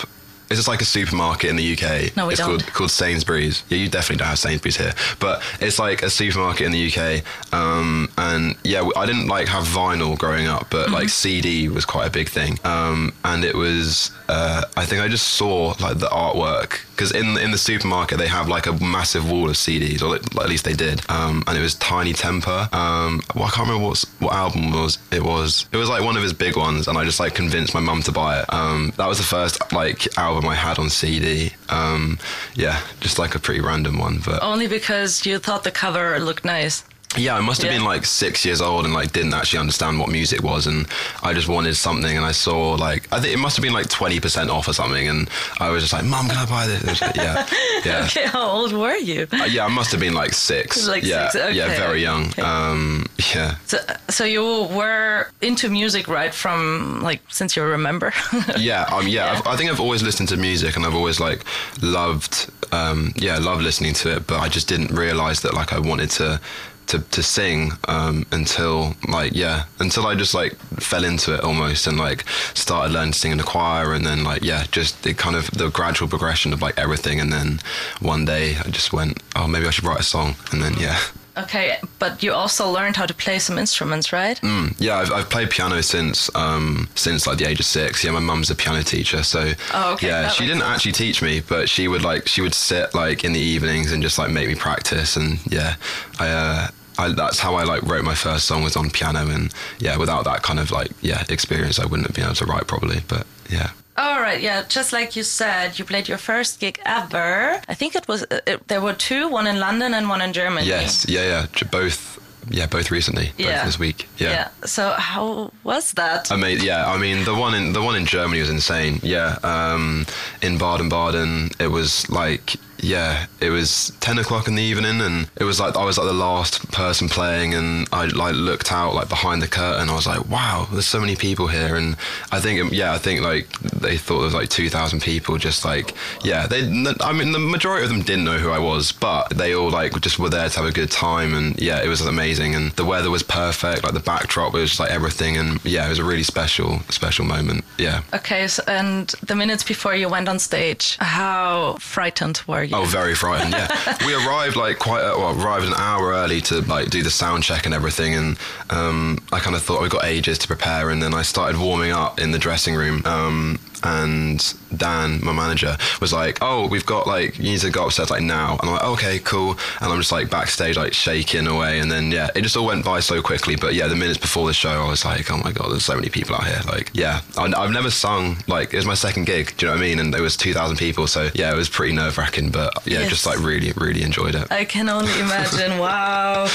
It's 0.50 0.56
just 0.58 0.68
like 0.68 0.80
a 0.82 0.84
supermarket 0.84 1.50
in 1.50 1.56
the 1.56 1.72
UK. 1.72 2.16
No, 2.16 2.26
we 2.26 2.34
it's 2.34 2.40
don't. 2.40 2.60
called 2.60 2.66
called 2.74 2.90
Sainsbury's. 2.90 3.62
Yeah, 3.68 3.78
you 3.78 3.88
definitely 3.88 4.18
don't 4.18 4.28
have 4.28 4.38
Sainsbury's 4.38 4.76
here, 4.76 4.92
but 5.20 5.42
it's 5.60 5.78
like 5.78 6.02
a 6.02 6.10
supermarket 6.10 6.66
in 6.66 6.72
the 6.72 6.92
UK. 6.92 7.22
Um, 7.52 8.08
and 8.18 8.54
yeah, 8.64 8.88
I 8.96 9.06
didn't 9.06 9.26
like 9.28 9.48
have 9.48 9.64
vinyl 9.64 10.18
growing 10.18 10.46
up, 10.46 10.68
but 10.70 10.90
like 10.90 11.04
Mm-hmm. 11.04 11.08
CD 11.08 11.68
was 11.68 11.84
quite 11.84 12.06
a 12.06 12.10
big 12.10 12.28
thing. 12.28 12.58
Um, 12.64 13.12
and 13.24 13.44
it 13.44 13.54
was. 13.54 14.10
Uh, 14.28 14.62
I 14.76 14.84
think 14.86 15.02
I 15.02 15.08
just 15.08 15.28
saw 15.34 15.74
like 15.80 15.98
the 15.98 16.06
artwork 16.08 16.80
because 16.92 17.12
in 17.12 17.36
in 17.38 17.50
the 17.50 17.58
supermarket 17.58 18.16
they 18.18 18.26
have 18.28 18.48
like 18.48 18.66
a 18.66 18.72
massive 18.84 19.30
wall 19.30 19.48
of 19.50 19.56
CDs, 19.56 20.02
or 20.02 20.14
at 20.16 20.48
least 20.48 20.64
they 20.64 20.72
did. 20.72 21.00
Um, 21.10 21.42
and 21.46 21.56
it 21.58 21.60
was 21.60 21.74
Tinie 21.74 22.14
Tempah. 22.14 22.72
Um, 22.72 23.22
well, 23.34 23.44
I 23.44 23.50
can't 23.50 23.68
remember 23.68 23.88
what 23.88 24.04
what 24.20 24.32
album 24.34 24.72
was. 24.72 24.98
It 25.10 25.22
was 25.22 25.66
it 25.72 25.76
was 25.76 25.88
like 25.88 26.02
one 26.02 26.16
of 26.16 26.22
his 26.22 26.32
big 26.32 26.56
ones, 26.56 26.88
and 26.88 26.96
I 26.98 27.04
just 27.04 27.20
like 27.20 27.34
convinced 27.34 27.74
my 27.74 27.80
mum 27.80 28.02
to 28.02 28.12
buy 28.12 28.40
it. 28.40 28.46
Um, 28.52 28.92
that 28.96 29.06
was 29.06 29.18
the 29.18 29.24
first 29.24 29.72
like 29.72 30.06
album 30.18 30.33
I 30.42 30.54
had 30.54 30.78
on 30.78 30.90
CD. 30.90 31.52
Um, 31.68 32.18
yeah, 32.54 32.80
just 33.00 33.18
like 33.18 33.34
a 33.34 33.38
pretty 33.38 33.60
random 33.60 33.98
one, 33.98 34.20
but 34.24 34.42
Only 34.42 34.66
because 34.66 35.24
you 35.26 35.38
thought 35.38 35.64
the 35.64 35.70
cover 35.70 36.18
looked 36.18 36.44
nice. 36.44 36.84
Yeah, 37.16 37.37
I 37.37 37.40
must 37.40 37.62
have 37.62 37.71
Yeah. 37.71 37.78
been 37.78 37.85
like 37.87 38.04
six 38.04 38.44
years 38.44 38.61
old 38.61 38.85
and 38.85 38.94
like 38.94 39.12
didn't 39.12 39.35
actually 39.35 39.61
understand 39.61 39.99
what 39.99 40.09
music 40.11 40.42
was, 40.42 40.66
and 40.66 40.87
I 41.23 41.33
just 41.35 41.49
wanted 41.49 41.75
something, 41.76 42.16
and 42.16 42.25
I 42.26 42.33
saw 42.33 42.73
like 42.75 43.06
I 43.12 43.21
think 43.21 43.35
it 43.35 43.38
must 43.38 43.56
have 43.56 43.62
been 43.62 43.73
like 43.73 43.88
twenty 43.88 44.21
percent 44.21 44.50
off 44.50 44.68
or 44.68 44.73
something, 44.73 45.09
and 45.09 45.28
I 45.61 45.71
was 45.71 45.83
just 45.83 45.92
like, 45.92 46.04
"Mom, 46.04 46.28
can 46.28 46.37
I 46.37 46.47
buy 46.47 46.66
this?" 46.66 46.80
And 46.80 46.88
it 46.88 46.92
was 46.92 47.00
like, 47.02 47.16
yeah, 47.16 47.47
yeah. 47.85 48.04
Okay, 48.06 48.26
how 48.26 48.47
old 48.49 48.73
were 48.73 48.97
you? 48.97 49.26
Uh, 49.33 49.44
yeah, 49.44 49.64
I 49.64 49.68
must 49.68 49.90
have 49.92 50.00
been 50.00 50.14
like 50.14 50.33
six. 50.33 50.87
Like 50.88 51.02
yeah, 51.04 51.28
six, 51.30 51.54
yeah, 51.54 51.68
very 51.76 52.02
young. 52.02 52.26
okay. 52.28 52.42
Um, 52.42 53.06
yeah, 53.35 53.56
So, 53.66 53.78
so 54.11 54.25
you 54.25 54.42
were 54.71 55.30
into 55.40 55.68
music 55.68 56.09
right 56.09 56.33
from 56.35 57.00
like 57.02 57.21
since 57.28 57.56
you 57.56 57.62
remember? 57.62 58.12
yeah, 58.59 58.85
um, 58.92 59.06
yeah. 59.09 59.14
Yeah. 59.14 59.33
I've, 59.38 59.47
I 59.47 59.56
think 59.56 59.71
I've 59.71 59.80
always 59.80 60.02
listened 60.02 60.28
to 60.30 60.37
music, 60.37 60.76
and 60.76 60.85
I've 60.85 60.94
always 60.94 61.21
like 61.21 61.44
loved, 61.83 62.50
um, 62.73 63.12
yeah, 63.16 63.38
loved 63.38 63.62
listening 63.62 63.94
to 63.94 64.16
it. 64.16 64.26
But 64.26 64.40
I 64.40 64.49
just 64.49 64.68
didn't 64.68 64.90
realize 64.92 65.40
that 65.42 65.54
like 65.54 65.73
I 65.73 65.78
wanted 65.78 66.11
to. 66.12 66.40
To, 66.88 66.98
to 67.00 67.22
sing 67.22 67.72
um, 67.88 68.26
until 68.30 68.94
like 69.08 69.32
yeah 69.34 69.64
until 69.80 70.06
I 70.06 70.14
just 70.14 70.34
like 70.34 70.54
fell 70.78 71.02
into 71.02 71.34
it 71.34 71.40
almost 71.40 71.86
and 71.86 71.98
like 71.98 72.28
started 72.54 72.92
learning 72.92 73.12
to 73.12 73.18
sing 73.18 73.32
in 73.32 73.38
the 73.38 73.44
choir 73.44 73.94
and 73.94 74.06
then 74.06 74.22
like 74.22 74.44
yeah 74.44 74.66
just 74.70 75.04
it 75.06 75.16
kind 75.16 75.34
of 75.34 75.50
the 75.50 75.70
gradual 75.70 76.08
progression 76.08 76.52
of 76.52 76.62
like 76.62 76.78
everything 76.78 77.20
and 77.20 77.32
then 77.32 77.58
one 78.00 78.24
day 78.24 78.56
I 78.58 78.68
just 78.70 78.92
went 78.92 79.22
oh 79.34 79.48
maybe 79.48 79.66
I 79.66 79.70
should 79.70 79.84
write 79.84 80.00
a 80.00 80.04
song. 80.04 80.36
And 80.52 80.62
then 80.62 80.74
yeah 80.74 81.00
okay, 81.36 81.78
but 81.98 82.22
you 82.22 82.32
also 82.32 82.70
learned 82.70 82.96
how 82.96 83.06
to 83.06 83.14
play 83.14 83.38
some 83.38 83.58
instruments, 83.58 84.12
right? 84.12 84.40
Mm, 84.40 84.74
yeah, 84.78 84.96
I've, 84.98 85.12
I've 85.12 85.30
played 85.30 85.50
piano 85.50 85.82
since 85.82 86.34
um, 86.34 86.88
since 86.94 87.26
like 87.26 87.38
the 87.38 87.48
age 87.48 87.61
of 87.61 87.66
six. 87.66 88.02
Yeah, 88.04 88.12
my 88.12 88.20
mum's 88.20 88.50
a 88.50 88.54
piano 88.54 88.82
teacher, 88.82 89.22
so 89.22 89.52
Oh, 89.72 89.94
okay, 89.94 90.09
yeah, 90.09 90.22
that 90.22 90.32
she 90.32 90.46
didn't 90.46 90.61
sense. 90.61 90.74
actually 90.74 90.92
teach 90.92 91.22
me, 91.22 91.40
but 91.40 91.68
she 91.68 91.88
would 91.88 92.02
like 92.02 92.28
she 92.28 92.40
would 92.40 92.54
sit 92.54 92.94
like 92.94 93.24
in 93.24 93.32
the 93.32 93.40
evenings 93.40 93.92
and 93.92 94.02
just 94.02 94.18
like 94.18 94.30
make 94.30 94.48
me 94.48 94.54
practice, 94.54 95.16
and 95.16 95.38
yeah, 95.52 95.76
I. 96.18 96.28
Uh, 96.28 96.68
I, 96.96 97.11
that's 97.12 97.40
how 97.40 97.56
I 97.56 97.64
like 97.64 97.82
wrote 97.82 98.04
my 98.04 98.14
first 98.14 98.44
song 98.44 98.62
was 98.62 98.76
on 98.76 98.88
piano 98.88 99.28
and 99.28 99.52
yeah 99.80 99.96
without 99.96 100.22
that 100.26 100.44
kind 100.44 100.61
of 100.61 100.70
like 100.70 100.92
yeah 101.02 101.24
experience 101.28 101.80
I 101.80 101.87
wouldn't 101.87 102.06
have 102.06 102.14
been 102.14 102.22
able 102.24 102.37
to 102.37 102.44
write 102.46 102.68
probably 102.68 103.00
but 103.09 103.26
yeah 103.50 103.72
All 103.96 104.20
right, 104.20 104.40
yeah, 104.42 104.64
just 104.68 104.92
like 104.92 105.14
you 105.16 105.22
said, 105.22 105.78
you 105.78 105.85
played 105.85 106.09
your 106.09 106.18
first 106.18 106.59
gig 106.61 106.80
ever. 106.85 107.61
I 107.68 107.74
think 107.74 107.94
it 107.94 108.09
was 108.09 108.22
uh, 108.24 108.40
it, 108.46 108.66
there 108.68 108.80
were 108.80 108.94
two, 108.94 109.28
one 109.28 109.46
in 109.46 109.59
London 109.61 109.94
and 109.94 110.09
one 110.09 110.20
in 110.24 110.33
Germany. 110.33 110.66
yes 110.66 111.07
yeah 111.09 111.22
yeah 111.33 111.68
both 111.70 112.18
yeah 112.50 112.66
both 112.66 112.90
recently 112.90 113.26
both 113.38 113.46
Yeah. 113.46 113.64
this 113.64 113.78
week 113.78 114.07
Yeah. 114.18 114.30
Yeah. 114.30 114.48
So 114.66 114.90
how 114.98 115.50
was 115.62 115.92
that? 115.92 116.30
I 116.33 116.37
mean, 116.37 116.59
yeah. 116.62 116.94
I 116.94 116.98
mean, 116.98 117.24
the 117.24 117.35
one 117.35 117.54
in 117.54 117.72
the 117.72 117.80
one 117.83 117.96
in 118.00 118.04
Germany 118.07 118.40
was 118.40 118.50
insane. 118.50 118.98
Yeah. 119.02 119.38
Um, 119.42 120.04
in 120.42 120.59
Baden 120.59 120.88
Baden, 120.88 121.50
it 121.59 121.68
was 121.70 122.09
like 122.11 122.57
yeah, 122.85 123.27
it 123.40 123.51
was 123.51 123.92
ten 124.01 124.18
o'clock 124.18 124.47
in 124.47 124.55
the 124.55 124.62
evening, 124.62 125.01
and 125.01 125.31
it 125.37 125.44
was 125.44 125.59
like 125.59 125.77
I 125.77 125.85
was 125.85 125.97
like 125.99 126.07
the 126.07 126.12
last 126.12 126.70
person 126.70 127.09
playing, 127.09 127.55
and 127.55 127.88
I 127.92 128.07
like 128.07 128.35
looked 128.35 128.70
out 128.70 128.94
like 128.94 129.09
behind 129.09 129.42
the 129.42 129.49
curtain. 129.49 129.88
I 129.88 129.94
was 129.94 130.07
like, 130.07 130.29
wow, 130.29 130.68
there's 130.70 130.87
so 130.87 131.01
many 131.01 131.16
people 131.16 131.47
here, 131.47 131.77
and 131.77 131.97
I 132.31 132.40
think 132.40 132.61
um, 132.61 132.68
yeah, 132.73 132.92
I 132.92 132.99
think 132.99 133.23
like 133.23 133.51
they 133.61 133.97
thought 133.97 134.18
there 134.18 134.27
was 134.27 134.35
like 134.35 134.51
two 134.51 134.68
thousand 134.68 135.01
people. 135.01 135.38
Just 135.38 135.64
like 135.64 135.94
yeah, 136.23 136.47
they. 136.47 136.61
I 137.01 137.12
mean, 137.12 137.33
the 137.33 137.38
majority 137.38 137.85
of 137.85 137.90
them 137.90 138.03
didn't 138.03 138.25
know 138.25 138.38
who 138.38 138.51
I 138.51 138.59
was, 138.59 138.92
but 138.92 139.31
they 139.31 139.55
all 139.55 139.70
like 139.70 139.99
just 140.01 140.18
were 140.18 140.29
there 140.29 140.49
to 140.49 140.57
have 140.61 140.68
a 140.68 140.73
good 140.73 140.90
time, 140.90 141.35
and 141.35 141.59
yeah, 141.61 141.83
it 141.83 141.88
was 141.88 142.01
amazing, 142.03 142.55
and 142.55 142.73
the 142.73 142.85
weather 142.85 143.11
was 143.11 143.23
perfect. 143.23 143.83
Like 143.85 143.94
the 143.94 144.01
backdrop 144.01 144.53
was 144.53 144.70
just 144.70 144.81
like 144.81 144.90
everything, 144.90 145.37
and 145.37 145.64
yeah, 145.64 145.87
it 145.87 145.88
was 145.88 145.99
a 145.99 146.05
really 146.05 146.23
special 146.23 146.81
special 146.90 147.25
moment. 147.25 147.64
Yeah. 147.79 148.03
Okay, 148.12 148.47
so, 148.47 148.62
and 148.68 149.09
the 149.27 149.35
minutes 149.35 149.64
before 149.64 149.94
you 149.94 150.09
went 150.09 150.29
on 150.29 150.38
stage, 150.38 150.97
how 150.99 151.77
frightened 151.81 152.42
were 152.47 152.62
you? 152.62 152.73
Oh, 152.76 152.84
very 152.87 153.14
frightened. 153.14 153.52
Yeah, 153.52 153.96
we 154.04 154.14
arrived 154.14 154.56
like 154.56 154.78
quite 154.78 155.02
a, 155.02 155.16
well, 155.16 155.40
arrived 155.40 155.66
an 155.66 155.74
hour 155.76 156.10
early 156.10 156.40
to 156.42 156.60
like 156.62 156.90
do 156.90 157.02
the 157.02 157.10
sound 157.10 157.44
check 157.44 157.66
and 157.66 157.74
everything, 157.74 158.14
and 158.14 158.38
um, 158.70 159.18
I 159.32 159.38
kind 159.38 159.54
of 159.54 159.62
thought 159.62 159.80
we 159.80 159.88
got 159.88 160.04
ages 160.04 160.38
to 160.38 160.46
prepare, 160.48 160.90
and 160.90 161.02
then 161.02 161.14
I 161.14 161.22
started 161.22 161.60
warming 161.60 161.92
up 161.92 162.18
in 162.20 162.32
the 162.32 162.38
dressing 162.38 162.74
room. 162.74 163.02
Um, 163.04 163.58
and 163.84 164.54
Dan, 164.74 165.22
my 165.22 165.32
manager, 165.32 165.76
was 166.00 166.12
like, 166.12 166.38
"Oh, 166.40 166.66
we've 166.66 166.87
got 166.87 167.06
like 167.06 167.37
you 167.38 167.44
need 167.44 167.60
to 167.60 167.70
go 167.70 167.87
upstairs 167.87 168.10
like 168.10 168.22
now." 168.22 168.52
And 168.60 168.70
I'm 168.70 168.72
like, 168.76 168.84
"Okay, 168.84 169.18
cool." 169.18 169.58
And 169.80 169.92
I'm 169.92 169.98
just 169.98 170.10
like 170.10 170.30
backstage, 170.30 170.76
like 170.76 170.94
shaking 170.94 171.46
away, 171.46 171.80
and 171.80 171.92
then 171.92 172.10
yeah, 172.10 172.30
it 172.34 172.40
just 172.42 172.56
all 172.56 172.64
went 172.66 172.84
by 172.84 173.00
so 173.00 173.20
quickly. 173.20 173.56
But 173.56 173.74
yeah, 173.74 173.87
the 173.87 173.94
minutes 173.94 174.18
before 174.18 174.46
the 174.46 174.54
show, 174.54 174.70
I 174.70 174.88
was 174.88 175.04
like, 175.04 175.30
"Oh 175.30 175.37
my 175.37 175.52
god, 175.52 175.70
there's 175.70 175.84
so 175.84 175.94
many 175.96 176.08
people 176.08 176.34
out 176.34 176.46
here!" 176.46 176.60
Like, 176.66 176.90
yeah, 176.94 177.20
I, 177.37 177.52
I've 177.56 177.72
never 177.72 177.90
sung 177.90 178.38
like 178.46 178.72
it 178.72 178.76
was 178.76 178.87
my 178.87 178.94
second 178.94 179.26
gig. 179.26 179.54
Do 179.58 179.66
you 179.66 179.70
know 179.70 179.76
what 179.76 179.84
I 179.84 179.87
mean? 179.88 179.98
And 179.98 180.14
there 180.14 180.22
was 180.22 180.37
2,000 180.37 180.78
people, 180.78 181.06
so 181.06 181.28
yeah, 181.34 181.52
it 181.52 181.56
was 181.56 181.68
pretty 181.68 181.92
nerve 181.92 182.16
wracking. 182.16 182.48
But 182.50 182.63
yeah, 182.85 183.00
Yes. 183.00 183.11
just 183.11 183.27
like 183.27 183.38
really, 183.40 183.72
really 183.77 184.03
enjoyed 184.03 184.35
it. 184.35 184.50
I 184.53 184.64
can 184.64 184.88
only 184.88 185.12
imagine. 185.20 185.79
wow. 185.79 186.48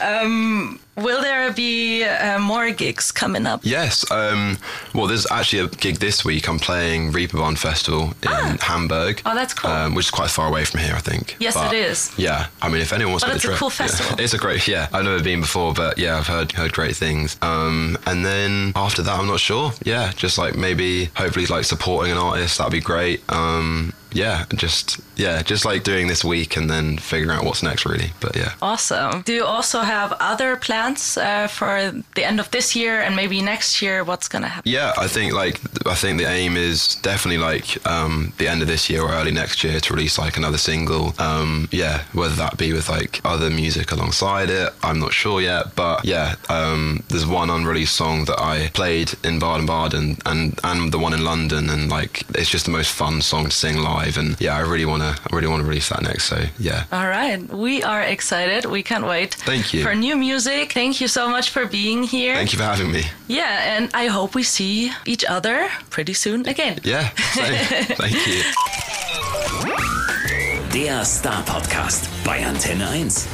Um, 0.00 0.78
will 0.96 1.20
there 1.22 1.52
be 1.52 2.04
uh, 2.04 2.38
more 2.38 2.70
gigs 2.70 3.10
coming 3.12 3.46
up? 3.46 3.60
Yes. 3.64 4.08
Um, 4.10 4.58
well, 4.94 5.06
there's 5.06 5.26
actually 5.30 5.60
a 5.60 5.66
gig 5.68 5.96
this 5.96 6.24
week. 6.24 6.48
I'm 6.48 6.58
playing 6.58 7.12
Reeperbahn 7.12 7.58
Festival 7.58 8.14
in 8.22 8.58
Hamburg. 8.58 9.22
Oh, 9.26 9.34
that's 9.34 9.54
cool. 9.54 9.70
Um, 9.70 9.94
which 9.94 10.06
is 10.06 10.10
quite 10.10 10.30
far 10.30 10.48
away 10.48 10.64
from 10.64 10.80
here, 10.80 10.94
I 10.94 11.00
think. 11.00 11.36
Yes, 11.40 11.54
But, 11.54 11.72
it 11.72 11.78
is. 11.90 12.12
Yeah. 12.16 12.46
I 12.62 12.68
mean, 12.68 12.80
if 12.80 12.92
anyone 12.92 13.12
wants 13.12 13.24
But 13.24 13.30
to 13.30 13.34
it's 13.36 13.44
a 13.44 13.48
trip, 13.48 13.58
cool 13.58 13.68
yeah. 13.68 13.74
festival. 13.86 14.20
it's 14.20 14.34
a 14.34 14.38
great. 14.38 14.66
Yeah. 14.68 14.88
I've 14.92 15.04
never 15.04 15.22
been 15.22 15.40
before, 15.40 15.74
but 15.74 15.98
yeah, 15.98 16.16
I've 16.18 16.26
heard 16.26 16.52
heard 16.52 16.72
great 16.72 16.96
things. 16.96 17.36
Um, 17.42 17.98
and 18.06 18.24
then 18.24 18.72
after 18.76 19.02
that, 19.02 19.18
I'm 19.18 19.26
not 19.26 19.40
sure. 19.40 19.72
Yeah, 19.84 20.12
just 20.16 20.38
like 20.38 20.56
maybe 20.56 21.06
hopefully 21.16 21.46
like 21.46 21.64
supporting 21.64 22.12
an 22.12 22.18
artist. 22.18 22.58
That'd 22.58 22.72
be 22.72 22.80
great. 22.80 23.22
Um, 23.32 23.92
yeah, 24.12 24.44
just 24.54 25.00
yeah, 25.18 25.42
just 25.42 25.64
like 25.64 25.82
doing 25.82 26.06
this 26.06 26.24
week 26.24 26.56
and 26.56 26.70
then 26.70 26.96
figuring 26.96 27.36
out 27.36 27.44
what's 27.44 27.62
next, 27.62 27.84
really. 27.84 28.12
But 28.20 28.36
yeah. 28.36 28.54
Awesome. 28.62 29.22
Do 29.22 29.34
you 29.34 29.44
also 29.44 29.80
have 29.80 30.12
other 30.20 30.56
plans 30.56 31.18
uh, 31.18 31.48
for 31.48 31.92
the 32.14 32.24
end 32.24 32.38
of 32.38 32.50
this 32.52 32.76
year 32.76 33.00
and 33.02 33.16
maybe 33.16 33.42
next 33.42 33.82
year? 33.82 34.04
What's 34.04 34.28
gonna 34.28 34.48
happen? 34.48 34.70
Yeah, 34.70 34.92
I 34.96 35.08
think 35.08 35.34
like 35.34 35.60
I 35.86 35.94
think 35.94 36.18
the 36.18 36.28
aim 36.28 36.56
is 36.56 36.94
definitely 36.96 37.38
like 37.38 37.84
um, 37.86 38.32
the 38.38 38.46
end 38.46 38.62
of 38.62 38.68
this 38.68 38.88
year 38.88 39.02
or 39.02 39.10
early 39.10 39.32
next 39.32 39.64
year 39.64 39.80
to 39.80 39.92
release 39.92 40.18
like 40.18 40.36
another 40.36 40.58
single. 40.58 41.14
Um, 41.18 41.68
yeah, 41.72 42.04
whether 42.12 42.36
that 42.36 42.56
be 42.56 42.72
with 42.72 42.88
like 42.88 43.20
other 43.24 43.50
music 43.50 43.90
alongside 43.90 44.50
it, 44.50 44.72
I'm 44.84 45.00
not 45.00 45.12
sure 45.12 45.40
yet. 45.40 45.74
But 45.74 46.04
yeah, 46.04 46.36
um, 46.48 47.02
there's 47.08 47.26
one 47.26 47.50
unreleased 47.50 47.96
song 47.96 48.24
that 48.26 48.40
I 48.40 48.68
played 48.68 49.14
in 49.24 49.40
Baden 49.40 49.66
Baden 49.66 50.18
and 50.24 50.58
and 50.62 50.92
the 50.92 50.98
one 50.98 51.12
in 51.12 51.24
London, 51.24 51.68
and 51.70 51.90
like 51.90 52.22
it's 52.36 52.50
just 52.50 52.66
the 52.66 52.70
most 52.70 52.92
fun 52.92 53.20
song 53.20 53.46
to 53.46 53.50
sing 53.50 53.78
live. 53.78 54.16
And 54.16 54.40
yeah, 54.40 54.56
I 54.56 54.60
really 54.60 54.86
wanna 55.08 55.20
I 55.30 55.36
really 55.36 55.48
wanna 55.48 55.64
release 55.64 55.88
that 55.88 56.02
next. 56.02 56.24
So 56.24 56.44
yeah. 56.58 56.84
All 56.92 57.06
right, 57.06 57.40
we 57.48 57.82
are 57.82 58.02
excited. 58.02 58.64
We 58.64 58.82
can't 58.82 59.06
wait. 59.06 59.34
Thank 59.34 59.72
you. 59.72 59.82
for 59.82 59.94
new 59.94 60.16
music. 60.16 60.72
Thank 60.72 61.00
you 61.00 61.08
so 61.08 61.28
much 61.28 61.50
for 61.50 61.66
being 61.66 62.02
here. 62.02 62.34
Thank 62.34 62.52
you 62.52 62.58
for 62.58 62.64
having 62.64 62.92
me. 62.92 63.04
Yeah, 63.26 63.76
and 63.76 63.90
I 63.94 64.06
hope 64.06 64.34
we 64.34 64.42
see 64.42 64.92
each 65.06 65.24
other 65.24 65.68
pretty 65.90 66.14
soon 66.14 66.48
again. 66.48 66.78
Yeah. 66.84 67.08
Thank 67.96 68.26
you. 68.26 68.42
Der 70.72 71.04
Star 71.04 71.42
Podcast 71.44 72.08
bei 72.24 72.44
Antenne 72.46 72.88
1. 72.88 73.26